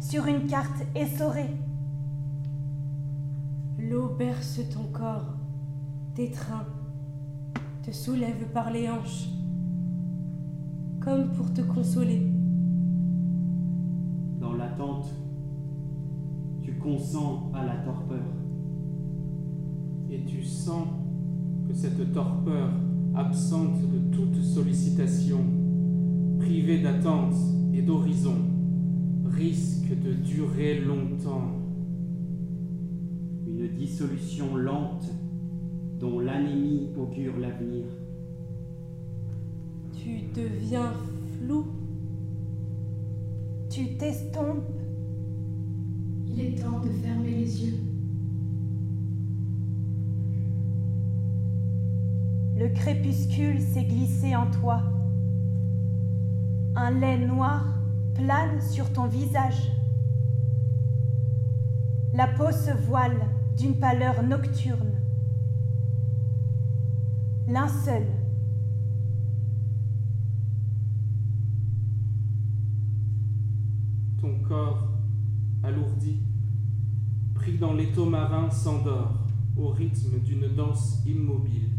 [0.00, 1.56] sur une carte essorée.
[3.78, 5.32] L'eau berce ton corps,
[6.14, 6.66] t'étreint,
[7.82, 9.30] te soulève par les hanches,
[11.00, 12.20] comme pour te consoler.
[14.38, 15.10] Dans l'attente,
[16.86, 18.24] tu consens à la torpeur.
[20.10, 20.86] Et tu sens
[21.66, 22.70] que cette torpeur,
[23.14, 25.38] absente de toute sollicitation,
[26.38, 27.34] privée d'attente
[27.72, 28.36] et d'horizon,
[29.24, 31.56] risque de durer longtemps.
[33.46, 35.10] Une dissolution lente
[35.98, 37.86] dont l'anémie augure l'avenir.
[39.92, 40.92] Tu deviens
[41.38, 41.64] flou.
[43.70, 44.75] Tu t'estompes.
[46.38, 47.78] Il est temps de fermer les yeux.
[52.58, 54.82] Le crépuscule s'est glissé en toi.
[56.74, 57.64] Un lait noir
[58.14, 59.72] plane sur ton visage.
[62.12, 63.18] La peau se voile
[63.56, 64.92] d'une pâleur nocturne.
[67.48, 68.06] Linceul.
[74.20, 74.95] Ton corps,
[75.66, 76.20] alourdi,
[77.34, 81.70] pris dans l'étau marin, s'endort au rythme d'une danse immobile.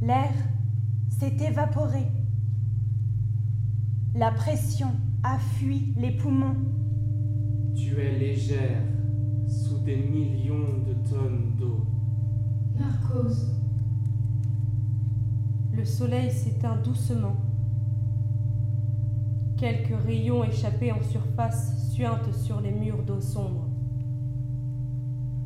[0.00, 0.32] L'air
[1.10, 2.06] s'est évaporé.
[4.14, 4.88] La pression
[5.22, 6.56] a fui les poumons.
[7.74, 8.82] Tu es légère
[9.46, 11.86] sous des millions de tonnes d'eau.
[12.78, 13.54] Narcose.
[15.72, 17.36] Le soleil s'éteint doucement.
[19.56, 23.66] Quelques rayons échappés en surface suintent sur les murs d'eau sombre.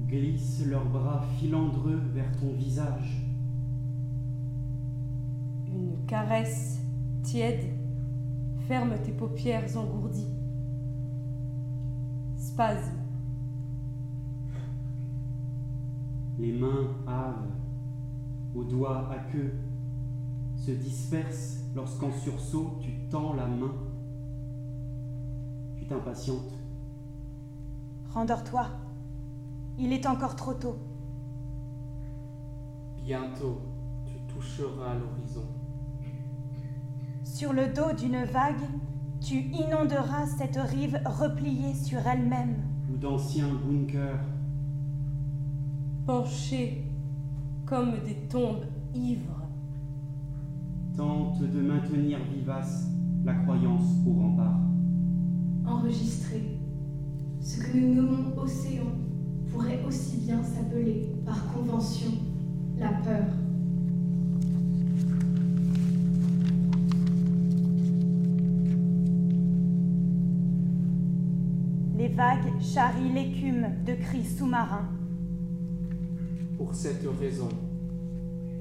[0.09, 3.25] Glissent leurs bras filandreux vers ton visage.
[5.69, 6.81] Une caresse
[7.23, 7.73] tiède
[8.67, 10.35] ferme tes paupières engourdies.
[12.37, 12.97] Spasme.
[16.41, 17.47] Les mains hâves,
[18.57, 19.55] aux doigts à queue,
[20.57, 23.73] se dispersent lorsqu'en sursaut tu tends la main.
[25.91, 26.57] Tu t'impatientes.
[28.15, 28.69] Rendors-toi.
[29.77, 30.77] Il est encore trop tôt.
[33.05, 33.59] Bientôt,
[34.07, 35.43] tu toucheras l'horizon.
[37.25, 38.63] Sur le dos d'une vague,
[39.21, 42.63] tu inonderas cette rive repliée sur elle-même.
[42.93, 44.25] Ou d'anciens bunkers,
[46.07, 46.85] penchés
[47.67, 48.65] comme des tombes
[48.95, 49.43] ivres.
[50.97, 52.87] tente de maintenir vivace
[53.25, 54.70] la croyance au rempart.
[55.67, 56.43] Enregistré.
[57.41, 58.93] Ce que nous nommons océan
[59.51, 62.11] pourrait aussi bien s'appeler, par convention,
[62.79, 63.25] la peur.
[71.97, 74.89] Les vagues charrient l'écume de cris sous-marins.
[76.57, 77.49] Pour cette raison,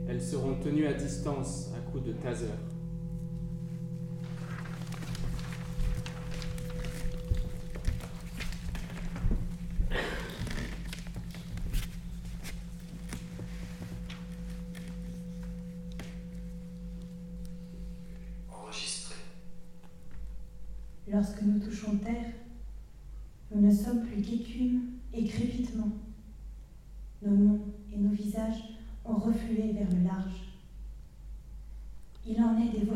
[0.07, 2.47] elles seront tenues à distance à coups de taser.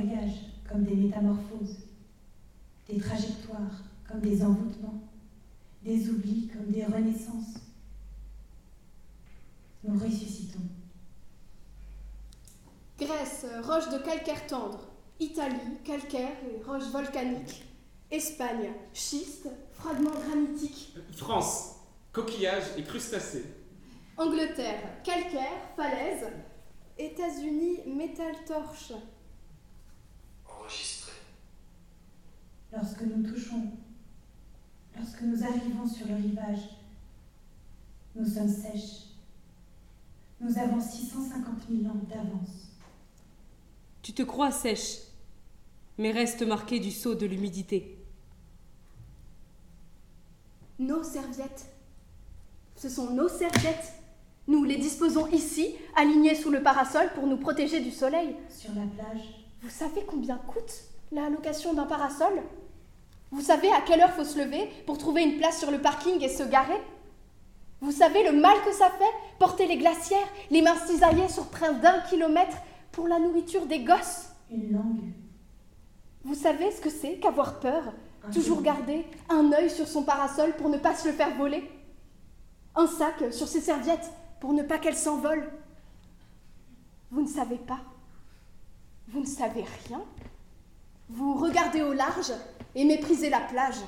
[0.03, 0.35] Voyages
[0.69, 1.77] comme des métamorphoses,
[2.87, 5.01] des trajectoires comme des envoûtements,
[5.83, 7.55] des oublis comme des renaissances.
[9.83, 10.59] Nous ressuscitons.
[12.99, 14.79] Grèce, roche de calcaire tendre.
[15.19, 17.63] Italie, calcaire et roches volcaniques.
[18.09, 20.95] Espagne, schiste, fragments granitiques.
[21.15, 21.75] France,
[22.11, 23.45] coquillages et crustacés.
[24.17, 26.27] Angleterre, calcaire, falaise.
[26.97, 28.93] États-Unis, métal torche.
[30.63, 31.11] Enregistré.
[32.71, 33.71] Lorsque nous touchons,
[34.97, 36.77] lorsque nous arrivons sur le rivage,
[38.15, 39.07] nous sommes sèches.
[40.39, 42.71] Nous avons 650 000 ans d'avance.
[44.01, 44.99] Tu te crois sèche.
[45.97, 47.97] mais reste marqué du sceau de l'humidité.
[50.79, 51.67] Nos serviettes.
[52.75, 53.93] Ce sont nos serviettes.
[54.47, 58.35] Nous les disposons ici, alignées sous le parasol pour nous protéger du soleil.
[58.49, 60.83] Sur la plage, Vous savez combien coûte
[61.13, 62.33] la location d'un parasol?
[63.31, 66.21] Vous savez à quelle heure faut se lever pour trouver une place sur le parking
[66.21, 66.81] et se garer?
[67.79, 71.73] Vous savez le mal que ça fait porter les glacières, les mains cisaillées sur près
[71.75, 72.57] d'un kilomètre
[72.91, 74.27] pour la nourriture des gosses?
[74.51, 75.13] Une langue,
[76.25, 80.03] Vous savez ce que c'est qu'avoir peur un Toujours jour, garder un œil sur son
[80.03, 81.63] parasol pour ne pas se le faire voler?
[82.75, 84.11] Un sac sur ses serviettes
[84.41, 85.49] pour ne pas qu'elles s'envolent
[87.11, 87.79] Vous ne savez pas
[89.07, 90.01] Vous ne savez rien
[91.09, 92.33] Vous regardez au large
[92.75, 93.81] et méprisez la plage.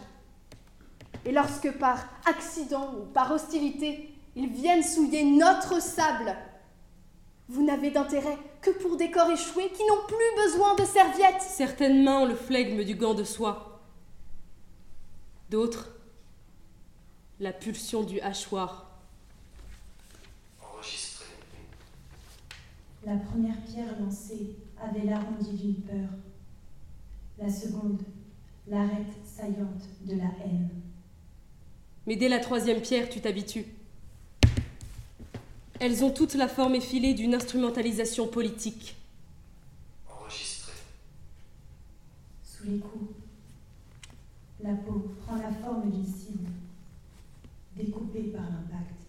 [1.26, 6.36] Et lorsque par accident ou par hostilité, ils viennent souiller notre sable,
[7.48, 11.42] vous n'avez d'intérêt que pour des corps échoués qui n'ont plus besoin de serviettes.
[11.42, 13.82] Certaines mains ont le flegme du gant de soie.
[15.50, 15.90] D'autres,
[17.40, 18.90] la pulsion du hachoir.
[20.62, 21.26] Enregistré.
[23.06, 26.10] la première pierre lancée avait l'arrondi d'une peur.
[27.38, 28.02] La seconde,
[28.68, 30.70] l'arête saillante de la haine.
[32.08, 33.66] Mais dès la troisième pierre, tu t'habitues.
[35.80, 38.96] Elles ont toute la forme effilée d'une instrumentalisation politique.
[40.10, 40.72] Enregistré.
[42.44, 43.12] Sous les coups,
[44.64, 46.50] la peau prend la forme d'une cible,
[47.76, 49.02] découpée par l'impact.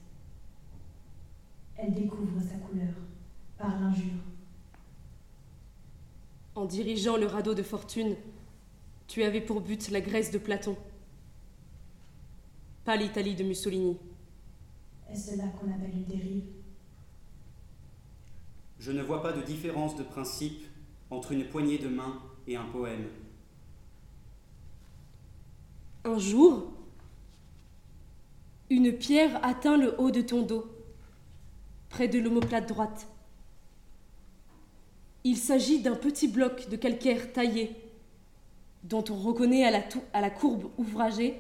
[1.77, 2.95] Elle découvre sa couleur
[3.57, 4.26] par l'injure.
[6.57, 8.17] En dirigeant le radeau de fortune,
[9.09, 10.75] tu avais pour but la Grèce de Platon,
[12.87, 13.99] pas l'Italie de Mussolini.
[15.11, 16.45] Est-ce là qu'on appelle une dérive?
[18.79, 20.65] Je ne vois pas de différence de principe
[21.11, 23.07] entre une poignée de main et un poème.
[26.05, 26.73] Un jour,
[28.71, 30.67] une pierre atteint le haut de ton dos,
[31.91, 33.09] près de l'omoplate droite.
[35.29, 37.75] Il s'agit d'un petit bloc de calcaire taillé,
[38.85, 41.35] dont on reconnaît à la, à la courbe ouvragée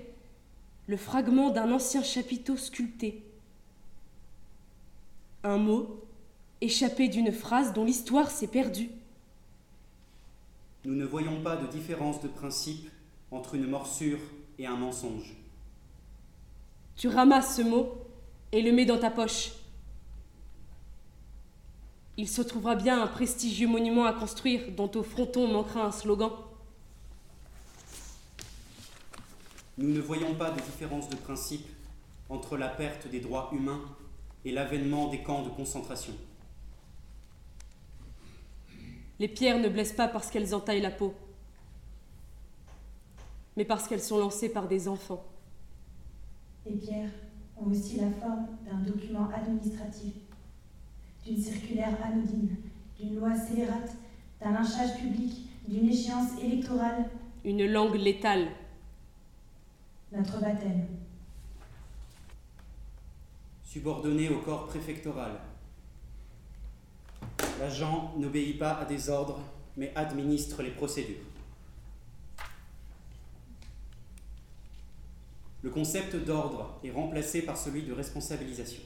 [0.88, 3.22] le fragment d'un ancien chapiteau sculpté.
[5.44, 6.00] Un mot
[6.60, 8.90] échappé d'une phrase dont l'histoire s'est perdue.
[10.84, 12.90] Nous ne voyons pas de différence de principe
[13.30, 14.18] entre une morsure
[14.58, 15.36] et un mensonge.
[16.96, 17.94] Tu ramasses ce mot
[18.50, 19.52] et le mets dans ta poche.
[22.18, 26.30] Il se trouvera bien un prestigieux monument à construire dont au fronton manquera un slogan.
[29.76, 31.66] Nous ne voyons pas de différence de principe
[32.30, 33.82] entre la perte des droits humains
[34.46, 36.14] et l'avènement des camps de concentration.
[39.18, 41.14] Les pierres ne blessent pas parce qu'elles entaillent la peau,
[43.56, 45.24] mais parce qu'elles sont lancées par des enfants.
[46.64, 47.10] Les pierres
[47.56, 50.14] ont aussi la forme d'un document administratif,
[51.26, 52.56] d'une circulaire anodine,
[52.98, 53.90] d'une loi scélérate,
[54.40, 55.32] d'un lynchage public,
[55.68, 57.06] d'une échéance électorale,
[57.44, 58.48] Une langue létale.
[60.12, 60.86] notre baptême.
[63.64, 65.32] Subordonné au corps préfectoral.
[67.58, 69.40] L'agent n'obéit pas à des ordres,
[69.76, 71.16] mais administre les procédures.
[75.62, 78.82] Le concept d'ordre est remplacé par celui de responsabilisation.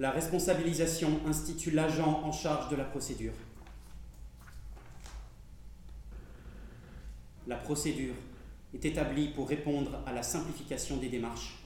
[0.00, 3.32] La responsabilisation institue l'agent en charge de la procédure.
[7.46, 8.14] La procédure
[8.74, 11.58] est établie pour répondre à la simplification des démarches.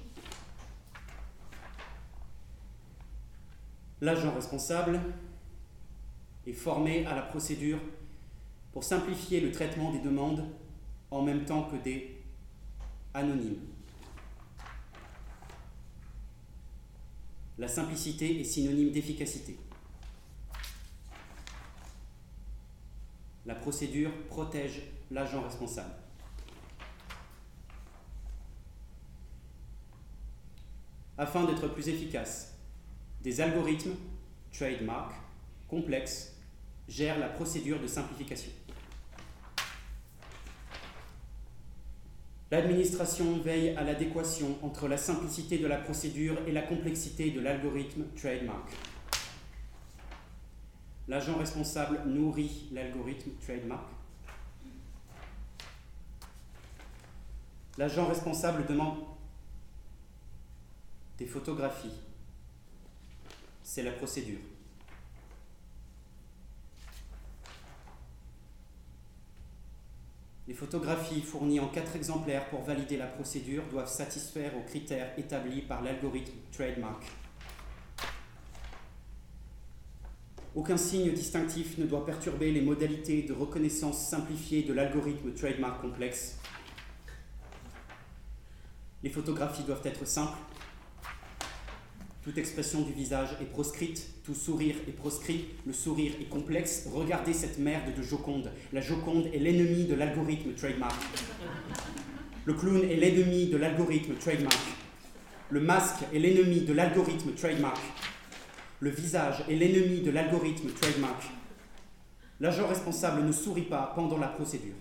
[4.02, 5.00] L'agent responsable
[6.46, 7.78] est formé à la procédure
[8.72, 10.44] pour simplifier le traitement des demandes
[11.10, 12.14] en même temps que des
[13.14, 13.77] anonymes.
[17.58, 19.58] La simplicité est synonyme d'efficacité.
[23.46, 25.94] La procédure protège l'agent responsable.
[31.16, 32.56] Afin d'être plus efficace,
[33.22, 33.96] des algorithmes,
[34.52, 35.12] trademark,
[35.66, 36.36] complexes,
[36.86, 38.52] gèrent la procédure de simplification.
[42.50, 48.04] L'administration veille à l'adéquation entre la simplicité de la procédure et la complexité de l'algorithme
[48.16, 48.70] trademark.
[51.08, 53.86] L'agent responsable nourrit l'algorithme trademark.
[57.76, 58.98] L'agent responsable demande
[61.18, 62.00] des photographies.
[63.62, 64.38] C'est la procédure.
[70.48, 75.60] Les photographies fournies en quatre exemplaires pour valider la procédure doivent satisfaire aux critères établis
[75.60, 77.04] par l'algorithme Trademark.
[80.54, 86.38] Aucun signe distinctif ne doit perturber les modalités de reconnaissance simplifiée de l'algorithme Trademark complexe.
[89.02, 90.38] Les photographies doivent être simples.
[92.24, 96.88] Toute expression du visage est proscrite, tout sourire est proscrit, le sourire est complexe.
[96.92, 98.50] Regardez cette merde de Joconde.
[98.72, 101.00] La Joconde est l'ennemi de l'algorithme Trademark.
[102.44, 104.58] Le clown est l'ennemi de l'algorithme Trademark.
[105.50, 107.80] Le masque est l'ennemi de l'algorithme Trademark.
[108.80, 111.22] Le visage est l'ennemi de l'algorithme Trademark.
[112.40, 114.76] L'agent responsable ne sourit pas pendant la procédure.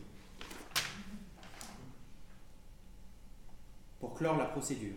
[4.00, 4.96] Pour clore la procédure,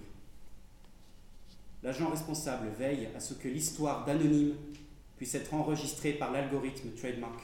[1.83, 4.55] l'agent responsable veille à ce que l'histoire d'anonyme
[5.17, 7.41] puisse être enregistrée par l'algorithme Trademark.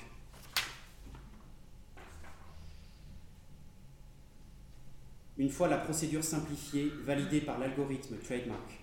[5.38, 8.80] Une fois la procédure simplifiée validée par l'algorithme Trademark,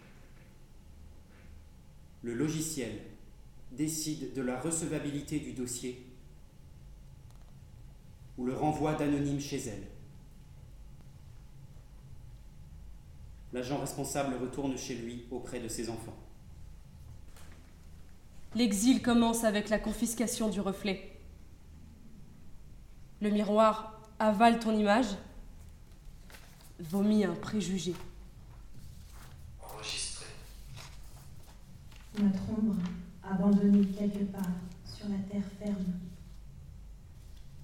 [2.21, 2.99] le logiciel
[3.71, 6.05] décide de la recevabilité du dossier
[8.37, 9.87] ou le renvoi d'anonyme chez elle.
[13.53, 16.17] L'agent responsable retourne chez lui auprès de ses enfants.
[18.55, 21.19] L'exil commence avec la confiscation du reflet.
[23.21, 25.07] Le miroir avale ton image,
[26.79, 27.93] vomit un préjugé.
[29.61, 30.25] Enregistré.
[32.19, 32.75] Notre ombre
[33.23, 34.41] abandonnée quelque part
[34.85, 35.93] sur la terre ferme.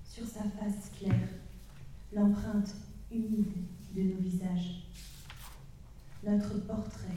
[0.05, 1.29] Sur sa face claire,
[2.13, 2.75] l'empreinte
[3.11, 3.53] humide
[3.95, 4.88] de nos visages.
[6.23, 7.07] Notre portrait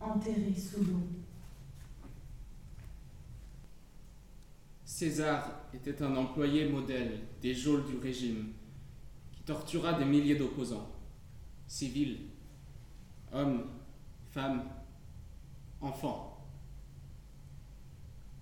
[0.00, 1.02] enterré sous l'eau.
[4.84, 8.52] César était un employé modèle des geôles du régime
[9.32, 10.90] qui tortura des milliers d'opposants,
[11.66, 12.18] civils,
[13.32, 13.66] hommes,
[14.32, 14.64] femmes,
[15.80, 16.44] enfants.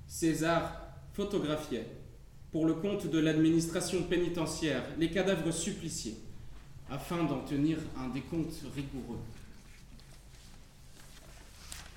[0.07, 1.86] César photographiait,
[2.51, 6.16] pour le compte de l'administration pénitentiaire, les cadavres suppliciés,
[6.90, 9.20] afin d'en tenir un décompte rigoureux.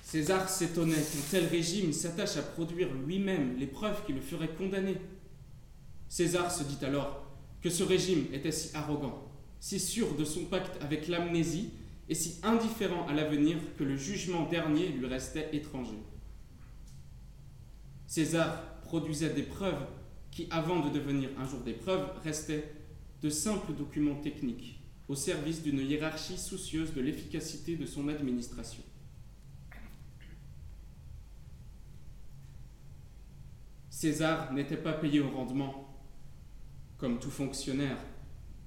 [0.06, 4.94] César s'étonnait qu'un tel régime s'attache à produire lui-même les preuves qui le feraient condamner.
[6.08, 7.26] César se dit alors
[7.60, 9.28] que ce régime était si arrogant,
[9.58, 11.70] si sûr de son pacte avec l'amnésie
[12.08, 15.98] et si indifférent à l'avenir que le jugement dernier lui restait étranger.
[18.06, 19.88] César produisait des preuves
[20.30, 22.72] qui, avant de devenir un jour des preuves, restaient
[23.22, 24.78] de simples documents techniques
[25.08, 28.84] au service d'une hiérarchie soucieuse de l'efficacité de son administration.
[33.96, 35.88] César n'était pas payé au rendement.
[36.98, 37.96] Comme tout fonctionnaire,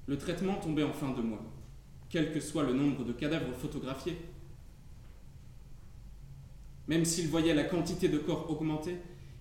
[0.08, 1.44] le traitement tombait en fin de mois,
[2.10, 4.18] quel que soit le nombre de cadavres photographiés.
[6.88, 8.96] Même s'il voyait la quantité de corps augmenter,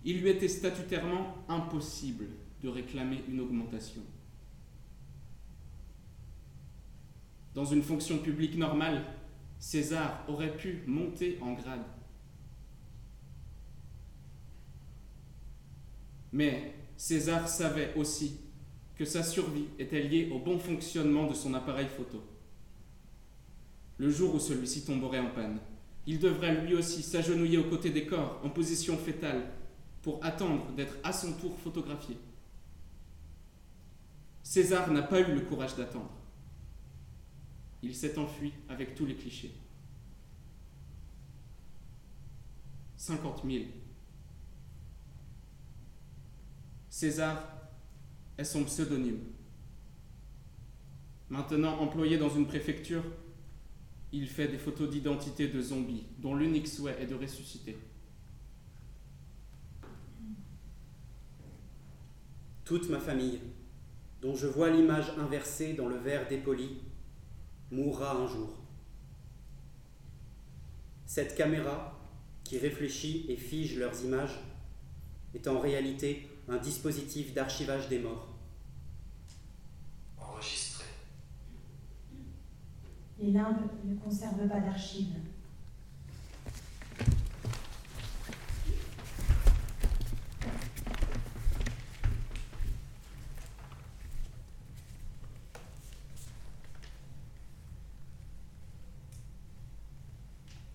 [0.05, 2.27] il lui était statutairement impossible
[2.63, 4.03] de réclamer une augmentation.
[7.55, 9.05] Dans une fonction publique normale,
[9.59, 11.81] César aurait pu monter en grade.
[16.33, 18.41] Mais César savait aussi
[18.97, 22.23] que sa survie était liée au bon fonctionnement de son appareil photo.
[23.99, 25.61] Le jour où celui-ci tomberait en panne,
[26.07, 29.53] il devrait lui aussi s'agenouiller aux côtés des corps en position fétale
[30.03, 32.17] pour attendre d'être à son tour photographié.
[34.43, 36.11] César n'a pas eu le courage d'attendre.
[37.83, 39.53] Il s'est enfui avec tous les clichés.
[42.97, 43.65] 50 000
[46.99, 47.45] César
[48.37, 49.21] est son pseudonyme.
[51.29, 53.05] Maintenant employé dans une préfecture,
[54.11, 57.79] il fait des photos d'identité de zombies dont l'unique souhait est de ressusciter.
[62.65, 63.39] Toute ma famille,
[64.21, 66.79] dont je vois l'image inversée dans le verre dépoli,
[67.71, 68.59] mourra un jour.
[71.07, 71.97] Cette caméra,
[72.43, 74.41] qui réfléchit et fige leurs images,
[75.33, 78.29] est en réalité un dispositif d'archivage des morts.
[80.17, 80.85] Enregistré.
[83.19, 85.17] Les limbes ne conservent pas d'archives.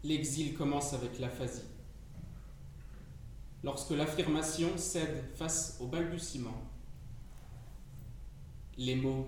[0.04, 1.62] L'exil commence avec l'aphasie.
[3.64, 6.62] Lorsque l'affirmation cède face au balbutiement,
[8.78, 9.28] les mots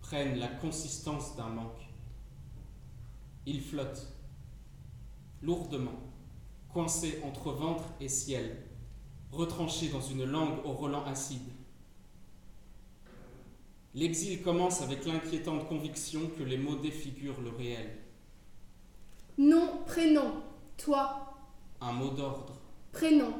[0.00, 1.88] prennent la consistance d'un manque.
[3.46, 4.12] Ils flottent,
[5.42, 5.98] lourdement,
[6.72, 8.64] coincés entre ventre et ciel,
[9.32, 11.48] retranchés dans une langue au relent acide.
[13.94, 17.98] L'exil commence avec l'inquiétante conviction que les mots défigurent le réel.
[19.36, 20.42] Nom, prénom,
[20.76, 21.34] toi.
[21.80, 22.54] Un mot d'ordre.
[22.92, 23.32] Prénom,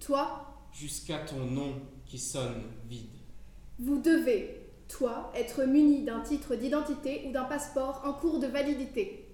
[0.00, 0.68] toi.
[0.72, 1.74] Jusqu'à ton nom
[2.06, 3.06] qui sonne vide.
[3.78, 9.28] Vous devez, toi, être muni d'un titre d'identité ou d'un passeport en cours de validité.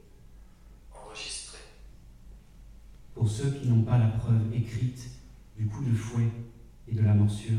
[0.92, 1.58] Enregistré.
[3.14, 5.08] Pour ceux qui n'ont pas la preuve écrite
[5.56, 6.30] du coup de fouet
[6.88, 7.58] et de la morsure.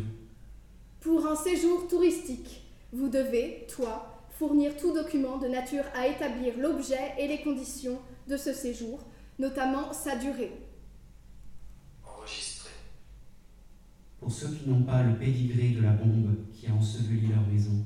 [0.99, 7.13] Pour un séjour touristique, vous devez, toi, fournir tout document de nature à établir l'objet
[7.17, 8.99] et les conditions de ce séjour,
[9.39, 10.51] notamment sa durée.
[12.03, 12.69] Enregistré.
[14.25, 17.85] Pour ceux qui n'ont pas le pédigré de la bombe qui a enseveli leur maison.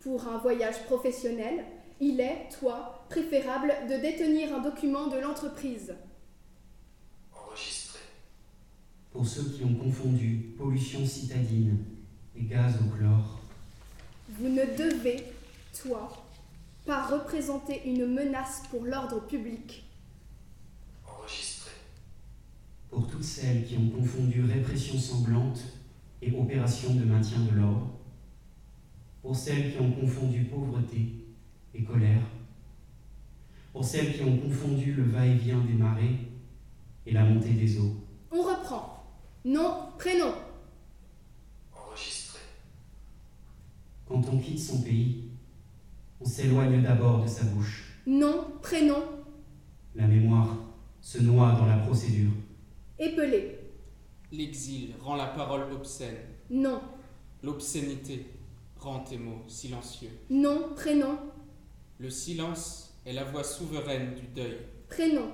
[0.00, 1.66] Pour un voyage professionnel,
[2.00, 5.94] il est, toi, préférable de détenir un document de l'entreprise.
[7.30, 7.98] Enregistré.
[9.12, 11.76] Pour ceux qui ont confondu pollution citadine
[12.34, 13.40] et gaz au chlore.
[14.30, 15.24] Vous ne devez,
[15.82, 16.10] toi,
[16.86, 19.84] pas représenter une menace pour l'ordre public.
[21.06, 21.72] Enregistré.
[22.96, 25.62] Pour toutes celles qui ont confondu répression sanglante
[26.22, 27.90] et opération de maintien de l'ordre.
[29.20, 31.26] Pour celles qui ont confondu pauvreté
[31.74, 32.22] et colère.
[33.70, 36.20] Pour celles qui ont confondu le va-et-vient des marées
[37.04, 37.96] et la montée des eaux.
[38.32, 39.04] On reprend.
[39.44, 40.32] Nom, prénom.
[41.74, 42.38] Enregistré.
[44.06, 45.32] Quand on quitte son pays,
[46.18, 48.00] on s'éloigne d'abord de sa bouche.
[48.06, 49.02] Nom, prénom.
[49.94, 50.56] La mémoire
[51.02, 52.32] se noie dans la procédure.
[52.98, 53.58] Épelé.
[54.32, 56.16] L'exil rend la parole obscène.
[56.50, 56.80] Nom,
[57.42, 58.26] L'obscénité
[58.78, 60.10] rend tes mots silencieux.
[60.30, 61.18] nom, prénom.
[61.98, 64.58] Le silence est la voix souveraine du deuil.
[64.88, 65.30] Prénom.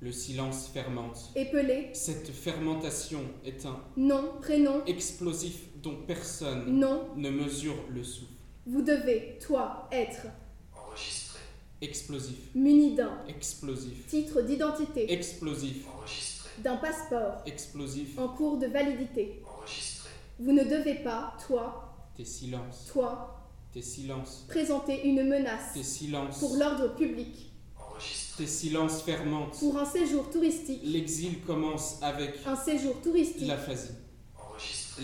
[0.00, 1.30] Le silence fermente.
[1.36, 1.90] Épelé.
[1.94, 4.84] Cette fermentation est un Nom, prénom.
[4.86, 7.08] explosif dont personne Non.
[7.16, 8.32] ne mesure le souffle.
[8.66, 10.26] Vous devez, toi, être
[10.74, 11.38] Enregistré.
[11.80, 16.31] Explosif, muni d'un explosif, titre d'identité, explosif, Enregistré.
[16.58, 18.18] D'un passeport explosif.
[18.18, 19.42] en cours de validité.
[19.58, 20.10] Enregistré.
[20.38, 23.38] Vous ne devez pas, toi, Tes silences, toi,
[23.72, 28.44] tes silences, présenter une menace tes silences, pour l'ordre public, Enregistré.
[28.44, 29.58] tes silences fermentent.
[29.58, 33.92] pour un séjour touristique, L'exil commence avec un séjour touristique, l'aphasie.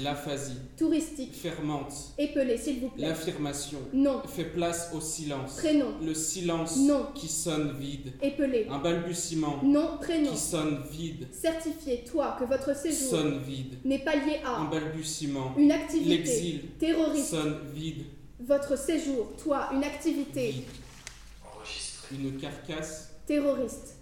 [0.03, 1.93] L'aphasie touristique, fermente.
[2.19, 3.09] épelé s'il vous plaît.
[3.09, 5.57] L'affirmation Non, fait place au silence.
[5.57, 7.07] prénom, Le silence Non.
[7.15, 8.13] qui sonne vide.
[8.21, 10.31] épelé, Un balbutiement nom, prénom.
[10.31, 11.27] qui sonne vide.
[11.33, 13.79] Certifiez, toi, que votre séjour Sonne vide.
[13.85, 15.55] n'est pas lié Un à balbutiement.
[15.57, 17.31] une activité L'exil terroriste.
[17.31, 18.05] sonne vide.
[18.41, 20.65] Votre séjour, toi, une activité Vide.
[21.57, 22.17] Enregistré.
[22.17, 23.11] Une carcasse.
[23.27, 23.95] terroriste.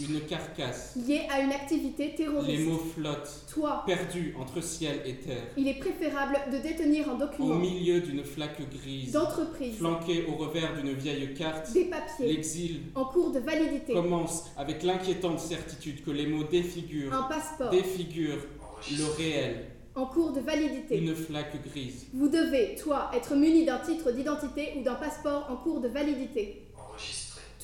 [0.00, 0.96] Une carcasse.
[1.06, 2.66] liée à une activité Les terroriste.
[2.66, 7.18] mots flottent, Toi, perdus entre ciel et terre, il est préférable de détenir un au
[7.18, 11.72] document milieu d'une flaque grise, d'entreprise, flanqué au revers d'une vieille carte.
[11.72, 12.32] des papiers.
[12.32, 12.80] L'exil.
[12.94, 17.70] En cours de validité, commence avec l'inquiétante certitude que les mots défigurent, un passeport.
[17.70, 18.44] Défigurent
[18.90, 20.98] le réel, en cours de validité.
[20.98, 22.06] une flaque grise.
[22.14, 26.62] Vous devez, toi, être muni d'un titre d'identité ou d'un passeport en cours de validité.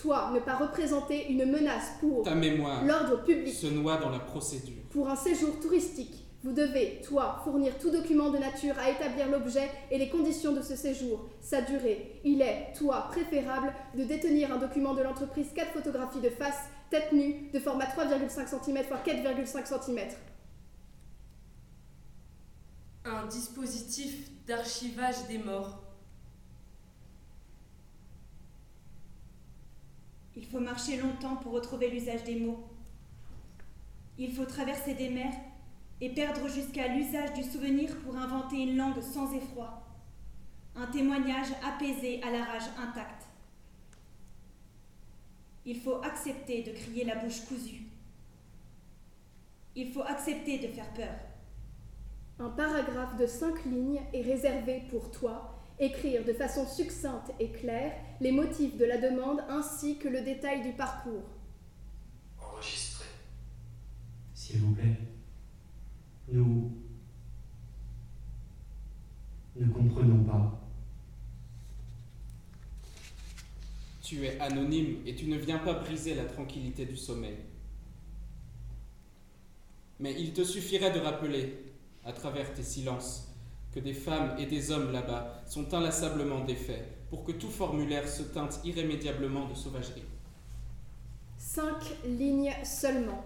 [0.01, 3.55] Toi, ne pas représenter une menace pour Ta mémoire l'ordre public.
[3.55, 4.83] se noie dans la procédure.
[4.91, 9.69] Pour un séjour touristique, vous devez, toi, fournir tout document de nature à établir l'objet
[9.91, 12.21] et les conditions de ce séjour, sa durée.
[12.25, 16.59] Il est, toi, préférable de détenir un document de l'entreprise 4 photographies de face,
[16.91, 19.99] tête nue, de format 3,5 cm x 4,5 cm.
[23.07, 25.83] Un dispositif d'archivage des morts.
[30.37, 32.63] Il faut marcher longtemps pour retrouver l'usage des mots.
[34.19, 35.35] Il faut traverser des mers
[36.01, 39.83] et perdre jusqu'à l'usage du souvenir pour inventer une langue sans effroi.
[40.75, 43.25] Un témoignage apaisé à la rage intacte.
[45.65, 47.83] Il faut accepter de crier la bouche cousue.
[49.75, 51.15] Il faut accepter de faire peur.
[52.39, 57.93] Un paragraphe de 5 lignes est réservé pour toi, écrire de façon succincte et claire
[58.21, 61.25] les motifs de la demande ainsi que le détail du parcours.
[62.39, 63.05] Enregistré.
[64.35, 64.99] S'il vous plaît,
[66.33, 66.73] nous
[69.57, 70.61] ne comprenons pas.
[74.03, 77.37] Tu es anonyme et tu ne viens pas briser la tranquillité du sommeil.
[79.99, 81.73] Mais il te suffirait de rappeler,
[82.05, 83.26] à travers tes silences,
[83.77, 88.23] que des femmes et des hommes là-bas sont inlassablement défaits pour que tout formulaire se
[88.23, 90.03] teinte irrémédiablement de sauvagerie.
[91.37, 93.23] Cinq lignes seulement.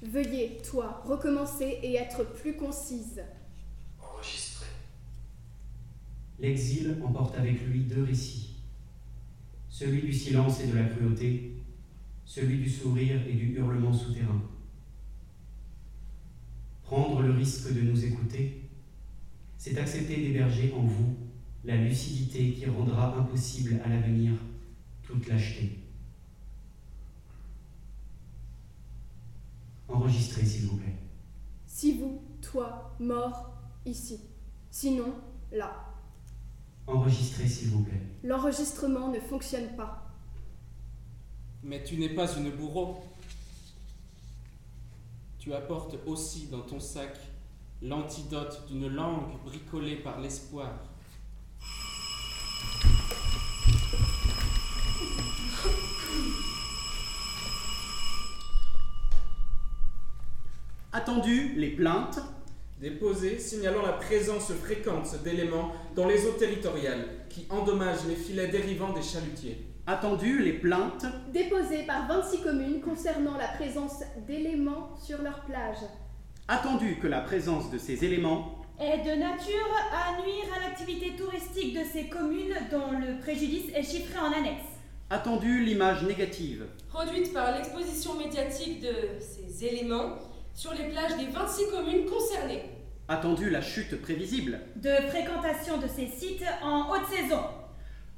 [0.00, 3.20] Veuillez, toi, recommencer et être plus concise.
[4.00, 4.66] Enregistré.
[6.38, 8.60] L'exil emporte avec lui deux récits.
[9.68, 11.56] Celui du silence et de la cruauté,
[12.24, 14.40] celui du sourire et du hurlement souterrain.
[16.84, 18.69] Prendre le risque de nous écouter,
[19.60, 21.14] c'est accepter d'héberger en vous
[21.64, 24.32] la lucidité qui rendra impossible à l'avenir
[25.02, 25.78] toute lâcheté.
[29.86, 30.96] Enregistrez, s'il vous plaît.
[31.66, 33.52] Si vous, toi, mort,
[33.84, 34.20] ici.
[34.70, 35.12] Sinon,
[35.52, 35.92] là.
[36.86, 38.00] Enregistrez, s'il vous plaît.
[38.24, 40.10] L'enregistrement ne fonctionne pas.
[41.62, 43.04] Mais tu n'es pas une bourreau.
[45.38, 47.29] Tu apportes aussi dans ton sac
[47.82, 50.70] l'antidote d'une langue bricolée par l'espoir.
[60.92, 62.20] Attendu les plaintes,
[62.80, 68.94] Déposé signalant la présence fréquente d'éléments dans les eaux territoriales qui endommagent les filets dérivants
[68.94, 69.66] des chalutiers.
[69.86, 75.76] attendu les plaintes, Déposé par 26 communes concernant la présence d'éléments sur leur plage.
[76.52, 81.74] Attendu que la présence de ces éléments est de nature à nuire à l'activité touristique
[81.78, 84.64] de ces communes dont le préjudice est chiffré en annexe.
[85.10, 90.16] attendu l'image négative, Produite par l'exposition médiatique de ces éléments
[90.52, 92.64] sur les plages des 26 communes concernées.
[93.06, 97.42] attendu la chute prévisible, De fréquentation de ces sites en haute saison.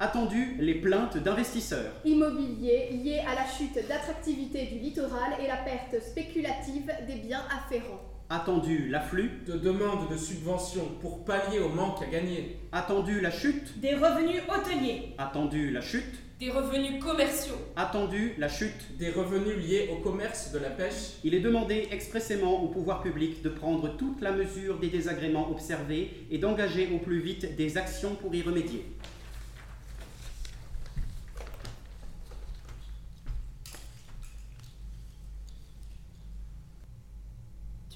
[0.01, 6.03] attendu les plaintes d'investisseurs, Immobilier lié à la chute d'attractivité du littoral et la perte
[6.03, 8.01] spéculative des biens afférents.
[8.33, 12.57] Attendu l'afflux, De demandes de subventions pour pallier au manque à gagner.
[12.73, 15.15] attendu la chute, Des revenus hôteliers.
[15.19, 17.55] attendu la chute, Des revenus commerciaux.
[17.77, 18.97] attendu la chute.
[18.99, 21.19] Des revenus liés au commerce de la pêche.
[21.25, 26.11] Il est demandé expressément au pouvoir public de prendre toute la mesure des désagréments observés
[26.31, 28.85] et d'engager au plus vite des actions pour y remédier.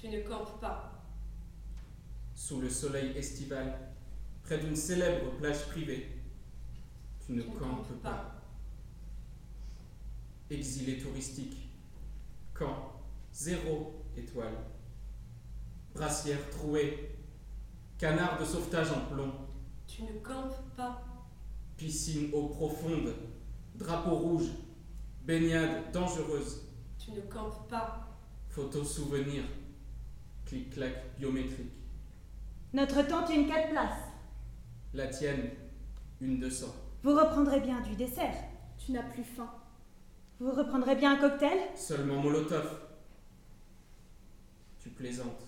[0.07, 0.93] Tu ne campes pas.
[2.33, 3.77] Sous le soleil estival,
[4.41, 6.21] près d'une célèbre plage privée.
[7.25, 8.09] Tu ne campes pas.
[8.09, 8.41] pas.
[10.49, 11.69] Exilé touristique.
[12.53, 13.01] Camp,
[13.33, 14.55] zéro étoile.
[15.93, 17.17] Brassière trouée.
[17.97, 19.33] Canard de sauvetage en plomb.
[19.87, 21.03] Tu ne campes pas.
[21.75, 23.13] Piscine eau profonde.
[23.75, 24.51] Drapeau rouge.
[25.25, 26.61] Baignade dangereuse.
[26.97, 28.07] Tu ne campes pas.
[28.47, 29.43] Photo souvenir.
[30.47, 31.73] Clic-clac biométrique.
[32.73, 33.99] Notre tente une 4 places.
[34.93, 35.49] La tienne,
[36.21, 36.67] une 200.
[37.03, 38.35] Vous reprendrez bien du dessert.
[38.77, 39.49] Tu n'as plus faim.
[40.39, 42.79] Vous reprendrez bien un cocktail Seulement Molotov.
[44.79, 45.43] Tu plaisantes.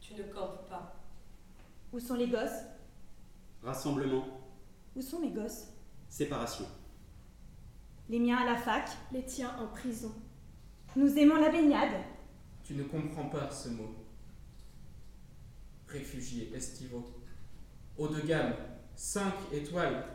[0.00, 0.94] Tu ne campes pas.
[1.92, 2.62] Où sont les gosses?
[3.62, 4.24] Rassemblement,
[4.94, 5.68] Où sont mes gosses?
[6.08, 6.66] Séparation.
[8.08, 10.12] Les miens à la fac Les tiens en prison.
[10.96, 11.94] Nous aimons la baignade.
[12.72, 13.94] Tu ne comprends pas ce mot.
[15.86, 17.04] Réfugiés estivaux.
[17.98, 18.54] Haut de gamme,
[18.96, 20.06] 5 étoiles.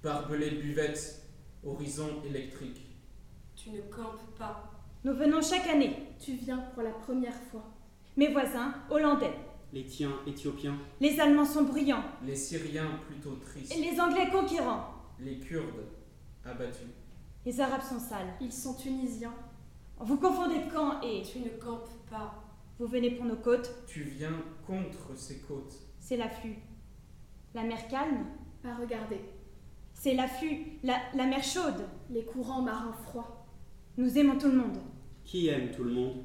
[0.00, 1.22] Barbelés buvettes,
[1.64, 2.86] horizon électrique.
[3.56, 4.70] Tu ne campes pas.
[5.02, 6.10] Nous venons chaque année.
[6.20, 7.64] Tu viens pour la première fois.
[8.16, 9.34] Mes voisins, hollandais.
[9.72, 12.04] Les tiens éthiopiens, Les Allemands sont bruyants.
[12.24, 13.74] Les Syriens plutôt tristes.
[13.74, 14.86] Et les Anglais conquérants.
[15.18, 15.88] Les Kurdes
[16.44, 16.86] abattus.
[17.44, 18.34] Les Arabes sont sales.
[18.40, 19.34] Ils sont tunisiens.
[20.02, 22.34] Vous confondez camp et Tu ne campes pas.
[22.78, 23.70] vous venez pour nos côtes.
[23.86, 24.32] Tu viens
[24.66, 25.74] contre ces côtes.
[26.00, 26.56] C'est l'afflux.
[27.54, 28.26] La mer calme,
[28.62, 29.20] Pas regarder.
[29.94, 30.78] c'est l'afflux.
[30.82, 31.86] La, la mer chaude.
[32.10, 33.46] Les courants marins froids.
[33.96, 34.78] Nous aimons tout le monde.
[35.24, 36.24] qui aime tout le monde,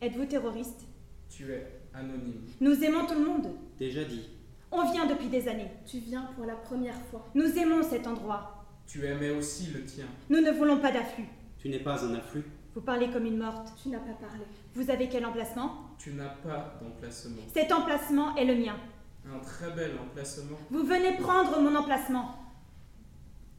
[0.00, 0.86] Êtes-vous terroriste?
[1.28, 2.42] Tu es anonyme.
[2.60, 3.48] Nous aimons tout le monde.
[3.78, 4.28] déjà dit.
[4.70, 5.70] On vient depuis des années.
[5.86, 7.26] Tu viens pour la première fois.
[7.34, 8.64] Nous aimons cet endroit.
[8.86, 10.06] Tu aimais aussi le tien.
[10.30, 11.24] Nous ne voulons pas d'afflux.
[11.58, 12.44] Tu n'es pas un afflux,
[12.78, 13.72] Vous parlez comme une morte.
[13.82, 14.44] Tu n'as pas parlé.
[14.72, 15.96] Vous avez quel emplacement?
[15.98, 17.42] Tu n'as pas d'emplacement.
[17.52, 18.76] Cet emplacement est le mien.
[19.26, 20.56] Un très bel emplacement.
[20.70, 22.36] Vous venez prendre mon emplacement.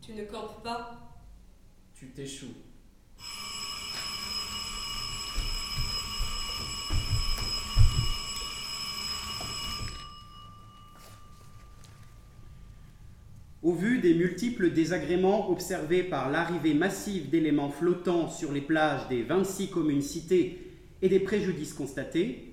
[0.01, 0.97] Tu ne campes pas?
[1.93, 2.55] Tu t'échoues.
[13.61, 19.21] Au vu des multiples désagréments observés par l'arrivée massive d'éléments flottants sur les plages des
[19.21, 20.59] 26 communes citées
[21.01, 22.49] et des préjudices constatés,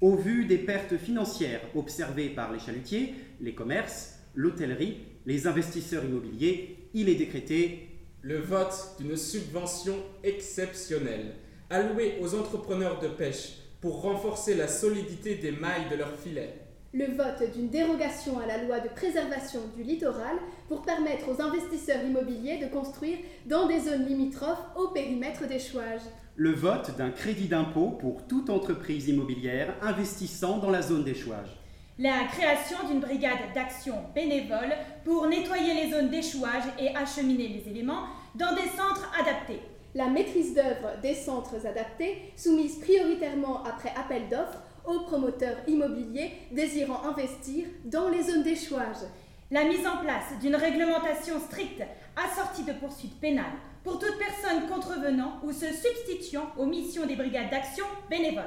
[0.00, 4.96] Au vu des pertes financières observées par les chalutiers, les commerces, l'hôtellerie,
[5.26, 7.88] les investisseurs immobiliers, il est décrété
[8.22, 11.34] le vote d'une subvention exceptionnelle
[11.68, 16.54] allouée aux entrepreneurs de pêche pour renforcer la solidité des mailles de leurs filets.
[16.92, 20.36] Le vote d'une dérogation à la loi de préservation du littoral
[20.66, 26.00] pour permettre aux investisseurs immobiliers de construire dans des zones limitrophes au périmètre d'échouage.
[26.34, 31.60] Le vote d'un crédit d'impôt pour toute entreprise immobilière investissant dans la zone d'échouage.
[32.00, 34.72] La création d'une brigade d'action bénévole
[35.04, 39.60] pour nettoyer les zones d'échouage et acheminer les éléments dans des centres adaptés.
[39.94, 47.02] La maîtrise d'œuvre des centres adaptés, soumise prioritairement après appel d'offres aux promoteurs immobiliers désirant
[47.04, 49.04] investir dans les zones d'échouage.
[49.50, 51.82] La mise en place d'une réglementation stricte
[52.16, 57.50] assortie de poursuites pénales pour toute personne contrevenant ou se substituant aux missions des brigades
[57.50, 58.44] d'action bénévoles.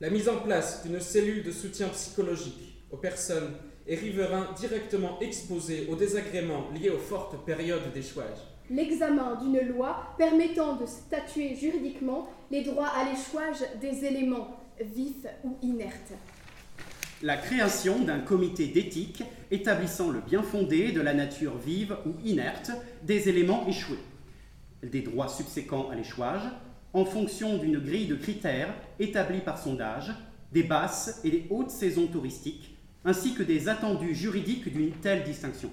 [0.00, 3.54] La mise en place d'une cellule de soutien psychologique aux personnes
[3.86, 8.38] et riverains directement exposés aux désagréments liés aux fortes périodes d'échouage.
[8.70, 15.56] L'examen d'une loi permettant de statuer juridiquement les droits à l'échouage des éléments vifs ou
[15.62, 16.12] inertes.
[17.22, 22.70] La création d'un comité d'éthique établissant le bien fondé de la nature vive ou inerte
[23.02, 23.98] des éléments échoués.
[24.82, 26.48] Des droits subséquents à l'échouage
[26.92, 30.14] en fonction d'une grille de critères établie par sondage,
[30.52, 35.70] des basses et des hautes saisons touristiques ainsi que des attendus juridiques d'une telle distinction.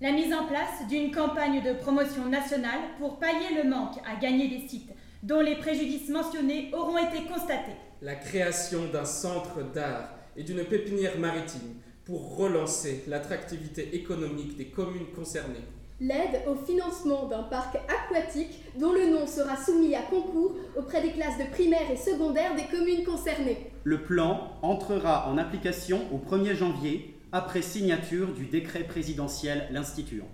[0.00, 4.48] La mise en place d'une campagne de promotion nationale pour pallier le manque à gagner
[4.48, 4.90] des sites
[5.22, 7.76] dont les préjudices mentionnés auront été constatés.
[8.04, 15.10] La création d'un centre d'art et d'une pépinière maritime pour relancer l'attractivité économique des communes
[15.16, 15.64] concernées
[16.00, 21.12] l'aide au financement d'un parc aquatique dont le nom sera soumis à concours auprès des
[21.12, 23.70] classes de primaire et secondaire des communes concernées.
[23.84, 30.28] Le plan entrera en application au 1er janvier après signature du décret présidentiel l'instituant.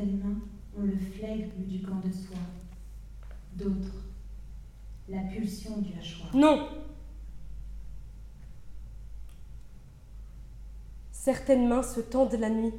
[0.00, 0.40] Certaines mains
[0.78, 2.38] ont le flegme du camp de soie
[3.52, 4.06] d'autres.
[5.10, 6.34] La pulsion du hachoir.
[6.34, 6.68] Non
[11.12, 12.72] Certaines mains se tendent la nuit,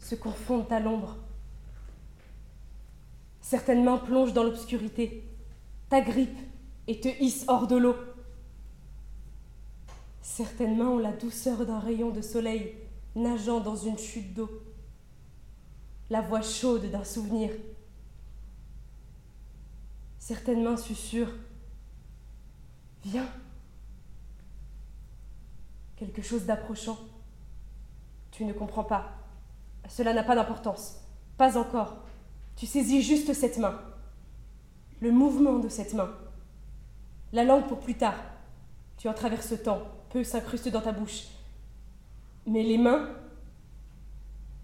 [0.00, 1.16] se confondent à l'ombre.
[3.40, 5.22] Certaines mains plongent dans l'obscurité,
[5.88, 6.48] t'agrippent
[6.88, 7.94] et te hissent hors de l'eau.
[10.22, 12.74] Certaines mains ont la douceur d'un rayon de soleil
[13.14, 14.50] nageant dans une chute d'eau,
[16.10, 17.50] la voix chaude d'un souvenir
[20.18, 21.32] Certaines mains susurrent
[23.04, 23.28] Viens.
[25.96, 26.98] Quelque chose d'approchant.
[28.30, 29.12] Tu ne comprends pas.
[29.88, 30.98] Cela n'a pas d'importance.
[31.36, 32.04] Pas encore.
[32.56, 33.80] Tu saisis juste cette main.
[35.00, 36.10] Le mouvement de cette main.
[37.32, 38.20] La langue pour plus tard.
[38.96, 39.82] Tu en traverses temps.
[40.10, 41.24] Peu s'incruste dans ta bouche.
[42.46, 43.08] Mais les mains,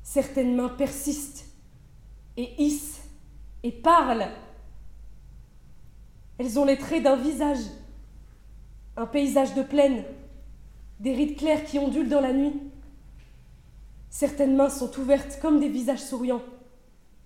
[0.05, 1.47] certaines mains persistent
[2.37, 3.01] et hissent
[3.65, 4.29] et parlent
[6.39, 7.65] elles ont les traits d'un visage,
[8.97, 10.05] un paysage de plaine,
[10.99, 12.53] des rides claires qui ondulent dans la nuit.
[14.11, 16.43] Certaines mains sont ouvertes comme des visages souriants,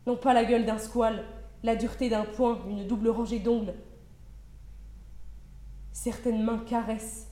[0.06, 1.24] non pas la gueule d'un squale,
[1.62, 3.74] la dureté d'un poing, une double rangée d'ongles.
[5.92, 7.28] Certaines mains caressent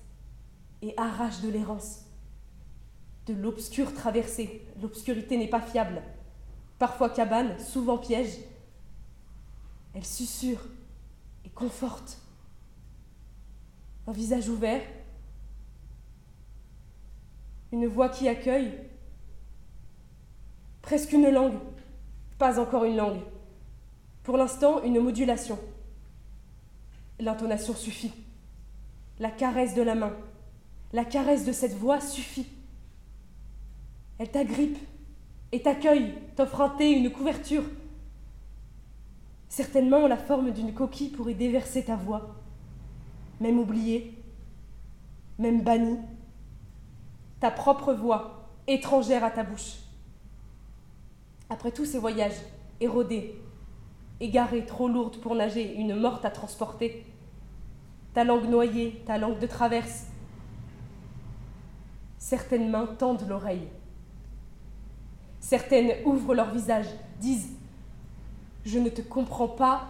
[0.82, 2.05] et arrachent de l'errance,
[3.26, 4.62] de l'obscure traversée.
[4.80, 6.02] L'obscurité n'est pas fiable,
[6.78, 8.36] parfois cabane, souvent piège.
[9.94, 10.60] Elle susurre
[11.56, 12.18] conforte.
[14.06, 14.82] Un visage ouvert,
[17.72, 18.72] une voix qui accueille,
[20.80, 21.58] presque une langue,
[22.38, 23.20] pas encore une langue.
[24.22, 25.58] Pour l'instant, une modulation.
[27.18, 28.12] L'intonation suffit.
[29.18, 30.14] La caresse de la main,
[30.92, 32.46] la caresse de cette voix suffit.
[34.18, 34.78] Elle t'agrippe
[35.52, 37.64] et t'accueille, t'offre un thé, une couverture,
[39.48, 42.34] Certainement la forme d'une coquille pour y déverser ta voix,
[43.40, 44.12] même oubliée,
[45.38, 45.98] même bannie,
[47.40, 49.76] ta propre voix, étrangère à ta bouche.
[51.48, 52.36] Après tous ces voyages,
[52.80, 53.40] érodés,
[54.20, 57.06] égarés, trop lourde pour nager, une morte à transporter,
[58.14, 60.06] ta langue noyée, ta langue de traverse,
[62.18, 63.68] certaines mains tendent l'oreille,
[65.46, 66.86] certaines ouvrent leur visage,
[67.20, 67.52] disent
[68.64, 69.86] je ne te comprends pas,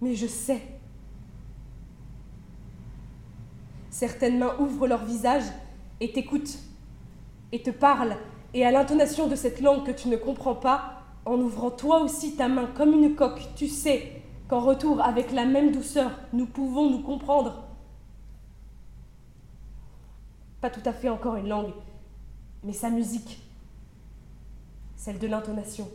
[0.00, 0.62] mais je sais.
[3.90, 5.44] Certaines mains ouvrent leur visage
[6.00, 6.58] et t'écoutent.
[7.52, 8.16] et te parle,
[8.54, 12.36] et à l'intonation de cette langue que tu ne comprends pas, en ouvrant toi aussi
[12.36, 16.88] ta main comme une coque, tu sais qu'en retour, avec la même douceur, nous pouvons
[16.88, 17.64] nous comprendre.
[20.62, 21.74] Pas tout à fait encore une langue,
[22.64, 23.49] mais sa musique,
[25.00, 25.88] celle de l'intonation,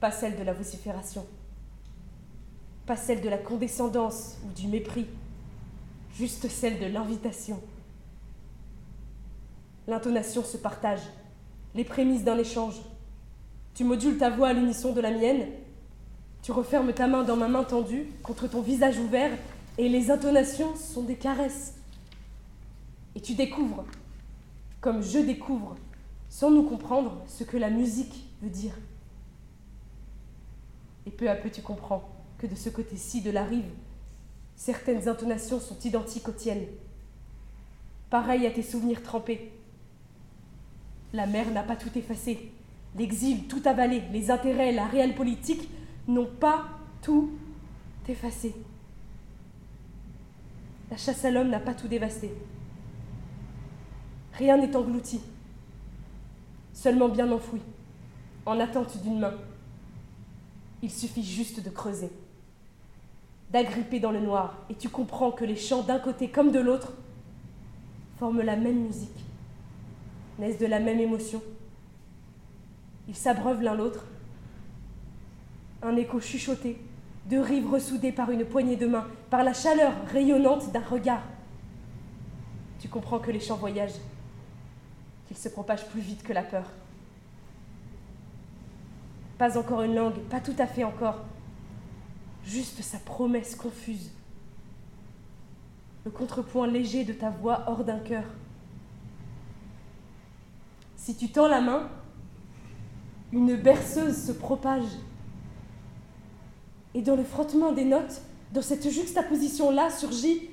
[0.00, 1.24] pas celle de la vocifération,
[2.86, 5.06] pas celle de la condescendance ou du mépris,
[6.12, 7.62] juste celle de l'invitation.
[9.86, 11.02] L'intonation se partage,
[11.76, 12.80] les prémices d'un échange.
[13.76, 15.46] Tu modules ta voix à l'unisson de la mienne,
[16.42, 19.38] tu refermes ta main dans ma main tendue contre ton visage ouvert
[19.78, 21.74] et les intonations sont des caresses.
[23.14, 23.84] Et tu découvres,
[24.80, 25.76] comme je découvre,
[26.28, 28.74] sans nous comprendre, ce que la musique veut dire.
[31.06, 32.08] Et peu à peu tu comprends
[32.38, 33.70] que de ce côté-ci de la rive,
[34.56, 36.66] certaines intonations sont identiques aux tiennes,
[38.10, 39.52] pareilles à tes souvenirs trempés.
[41.12, 42.50] La mer n'a pas tout effacé,
[42.96, 45.68] l'exil tout avalé, les intérêts, la réelle politique
[46.08, 46.66] n'ont pas
[47.02, 47.30] tout
[48.08, 48.54] effacé.
[50.90, 52.32] La chasse à l'homme n'a pas tout dévasté.
[54.34, 55.20] Rien n'est englouti,
[56.76, 57.62] seulement bien enfoui,
[58.44, 59.32] en attente d'une main.
[60.82, 62.10] Il suffit juste de creuser,
[63.50, 66.92] d'agripper dans le noir, et tu comprends que les chants d'un côté comme de l'autre
[68.18, 69.24] forment la même musique,
[70.38, 71.42] naissent de la même émotion.
[73.08, 74.04] Ils s'abreuvent l'un l'autre.
[75.82, 76.78] Un écho chuchoté,
[77.24, 81.22] deux rives ressoudées par une poignée de main, par la chaleur rayonnante d'un regard.
[82.80, 83.98] Tu comprends que les chants voyagent,
[85.36, 86.64] se propagent plus vite que la peur.
[89.38, 91.24] Pas encore une langue, pas tout à fait encore.
[92.44, 94.10] Juste sa promesse confuse.
[96.04, 98.24] Le contrepoint léger de ta voix hors d'un cœur.
[100.96, 101.88] Si tu tends la main,
[103.32, 104.88] une berceuse se propage.
[106.94, 108.22] Et dans le frottement des notes,
[108.52, 110.48] dans cette juxtaposition-là, surgit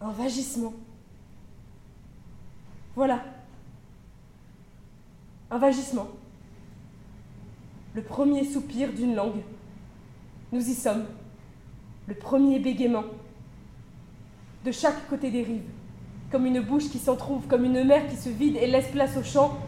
[0.00, 0.74] un vagissement.
[2.94, 3.22] Voilà.
[5.50, 6.08] Un vagissement
[7.94, 9.42] le premier soupir d'une langue.
[10.50, 11.04] Nous y sommes,
[12.06, 13.04] le premier bégaiement.
[14.64, 15.68] De chaque côté des rives,
[16.30, 19.22] comme une bouche qui s'entr'ouvre, comme une mer qui se vide et laisse place au
[19.22, 19.58] chant,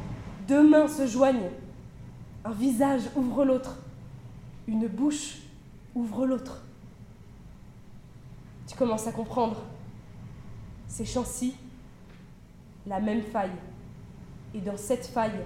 [0.46, 1.50] deux mains se joignent.
[2.44, 3.78] Un visage ouvre l'autre,
[4.68, 5.38] une bouche
[5.94, 6.62] ouvre l'autre.
[8.66, 9.62] Tu commences à comprendre.
[10.86, 11.54] Ces chants-ci,
[12.86, 13.50] la même faille.
[14.54, 15.40] Et dans cette faille,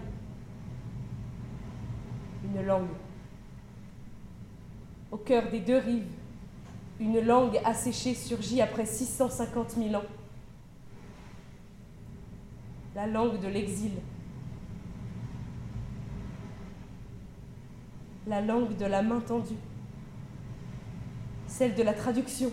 [2.44, 2.88] une langue.
[5.10, 6.12] Au cœur des deux rives,
[7.00, 10.06] une langue asséchée surgit après 650 000 ans.
[12.94, 13.92] La langue de l'exil.
[18.26, 19.54] La langue de la main tendue.
[21.46, 22.50] Celle de la traduction.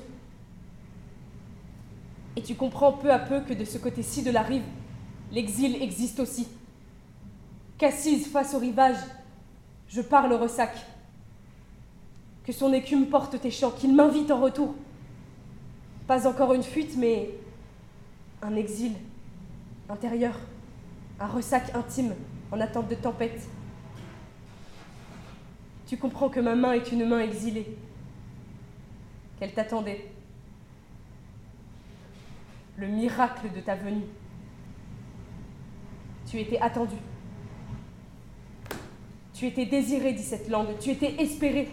[2.36, 4.64] Et tu comprends peu à peu que de ce côté-ci de la rive,
[5.32, 6.48] l'exil existe aussi.
[7.78, 8.98] Qu'assise face au rivage,
[9.88, 10.76] je parle au ressac.
[12.44, 14.76] Que son écume porte tes chants, qu'il m'invite en retour.
[16.07, 17.32] Pas encore une fuite, mais
[18.41, 18.94] un exil
[19.90, 20.38] intérieur,
[21.20, 22.14] un ressac intime
[22.52, 23.41] en attente de tempête.
[25.88, 27.78] Tu comprends que ma main est une main exilée,
[29.40, 30.15] qu'elle t'attendait.
[32.77, 34.06] Le miracle de ta venue.
[36.26, 36.95] Tu étais attendu.
[39.34, 41.69] Tu étais désiré, dit cette langue, tu étais espéré.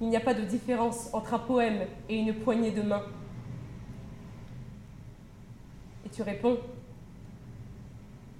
[0.00, 3.02] Il n'y a pas de différence entre un poème et une poignée de main.
[6.04, 6.58] Et tu réponds,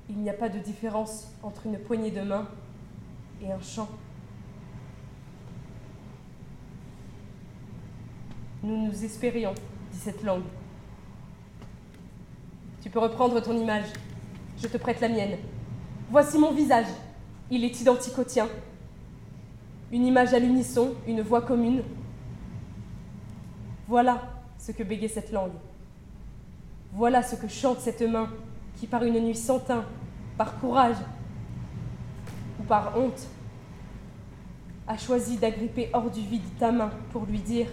[0.08, 2.48] il n'y a pas de différence entre une poignée de main
[3.42, 3.88] et un chant.
[8.66, 9.54] Nous nous espérions,
[9.92, 10.42] dit cette langue.
[12.82, 13.84] Tu peux reprendre ton image.
[14.60, 15.38] Je te prête la mienne.
[16.10, 16.88] Voici mon visage.
[17.48, 18.48] Il est identique au tien.
[19.92, 21.84] Une image à l'unisson, une voix commune.
[23.86, 24.20] Voilà
[24.58, 25.54] ce que bégait cette langue.
[26.92, 28.28] Voilà ce que chante cette main
[28.80, 29.84] qui, par une nuit sans teint,
[30.36, 30.96] par courage
[32.58, 33.28] ou par honte,
[34.88, 37.68] a choisi d'agripper hors du vide ta main pour lui dire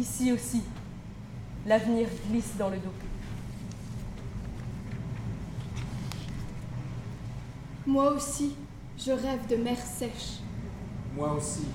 [0.00, 0.62] Ici aussi,
[1.66, 2.94] l'avenir glisse dans le dos.
[7.86, 8.54] Moi aussi,
[8.96, 10.38] je rêve de mer sèche.
[11.14, 11.66] Moi aussi,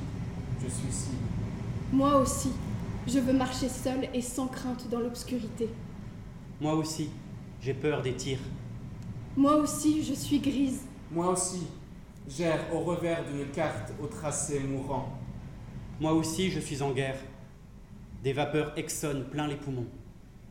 [0.60, 1.12] je suis ici.
[1.94, 2.50] Moi aussi,
[3.08, 5.70] Je veux marcher seule et sans crainte dans l'obscurité.
[6.60, 7.12] Moi aussi,
[7.62, 8.40] j'ai peur des tirs.
[9.38, 10.82] Moi aussi, je suis grise.
[11.12, 11.68] Moi aussi,
[12.28, 15.10] j'erre au revers d'une carte au tracé mourant.
[16.00, 17.20] Moi aussi, je suis en guerre.
[18.26, 19.86] Des vapeurs exsonnent plein les poumons.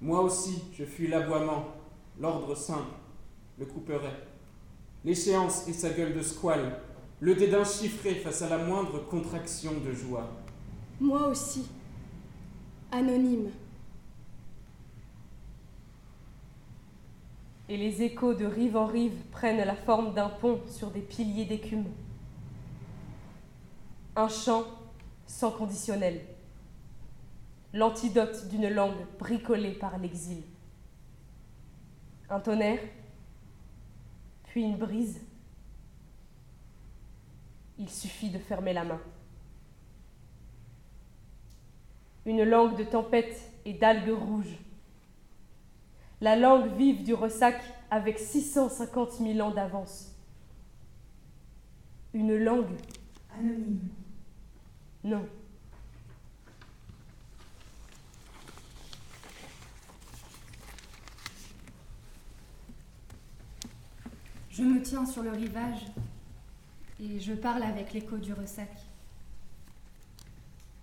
[0.00, 1.74] Moi aussi, je fuis l'aboiement,
[2.20, 2.94] l'ordre simple,
[3.58, 4.14] le couperet.
[5.04, 6.78] L'échéance et sa gueule de squale,
[7.18, 10.30] le dédain chiffré face à la moindre contraction de joie.
[11.00, 11.68] Moi aussi.
[12.92, 13.50] Anonyme.
[17.68, 21.46] Et les échos de rive en rive prennent la forme d'un pont sur des piliers
[21.46, 21.86] d'écume.
[24.14, 24.62] Un chant
[25.26, 26.20] sans conditionnel.
[27.74, 30.42] L'antidote d'une langue bricolée par l'exil.
[32.30, 32.78] Un tonnerre,
[34.44, 35.20] puis une brise.
[37.76, 39.00] Il suffit de fermer la main.
[42.24, 44.56] Une langue de tempête et d'algues rouges.
[46.20, 47.60] La langue vive du ressac
[47.90, 50.14] avec 650 000 ans d'avance.
[52.12, 52.76] Une langue
[53.36, 53.88] Anonyme.
[55.02, 55.26] Non.
[64.56, 65.84] Je me tiens sur le rivage
[67.00, 68.70] et je parle avec l'écho du ressac.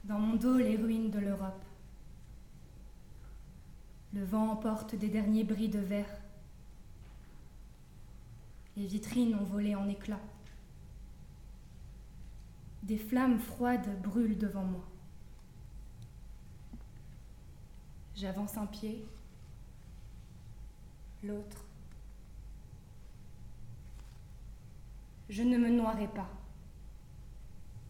[0.04, 1.64] Dans mon dos, les ruines de l'Europe.
[4.14, 6.20] Le vent emporte des derniers bris de verre.
[8.76, 10.20] Les vitrines ont volé en éclats.
[12.84, 14.84] Des flammes froides brûlent devant moi.
[18.18, 19.06] J'avance un pied,
[21.24, 21.71] l'autre.
[25.32, 26.30] Je ne me noierai pas.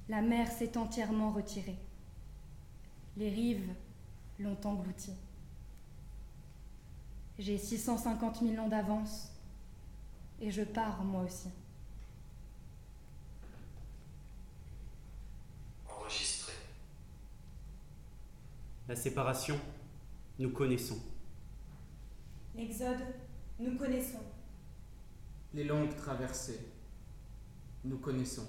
[0.10, 1.80] La mer s'est entièrement retirée.
[3.18, 3.74] Les rives
[4.38, 5.16] l'ont engloutie.
[7.40, 9.32] J'ai 650 000 ans d'avance
[10.40, 11.50] et je pars moi aussi.
[15.90, 16.54] Enregistré.
[18.88, 19.60] La séparation,
[20.38, 21.00] nous connaissons.
[22.54, 23.02] L'exode,
[23.58, 24.22] nous connaissons.
[25.56, 26.71] Les longues traversées,
[27.84, 28.48] nous connaissons.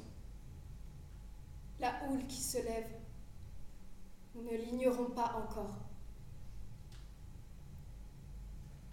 [1.81, 2.91] La houle qui se lève.
[4.35, 5.77] Nous ne l'ignorons pas encore.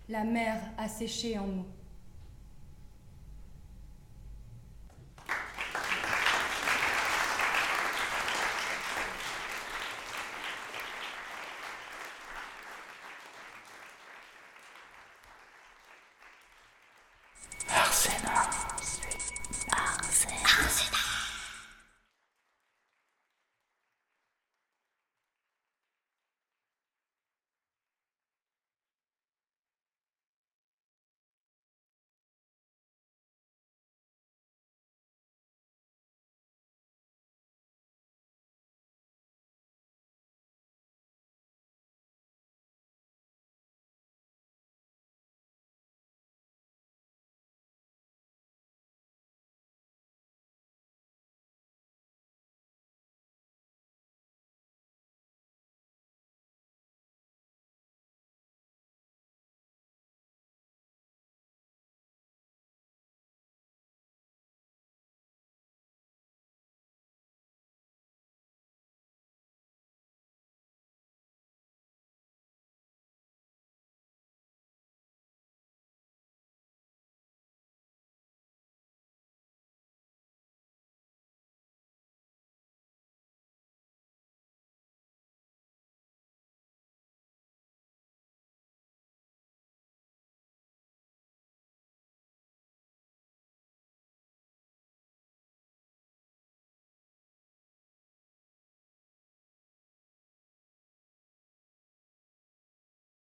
[0.07, 1.65] La mer a séché en nous.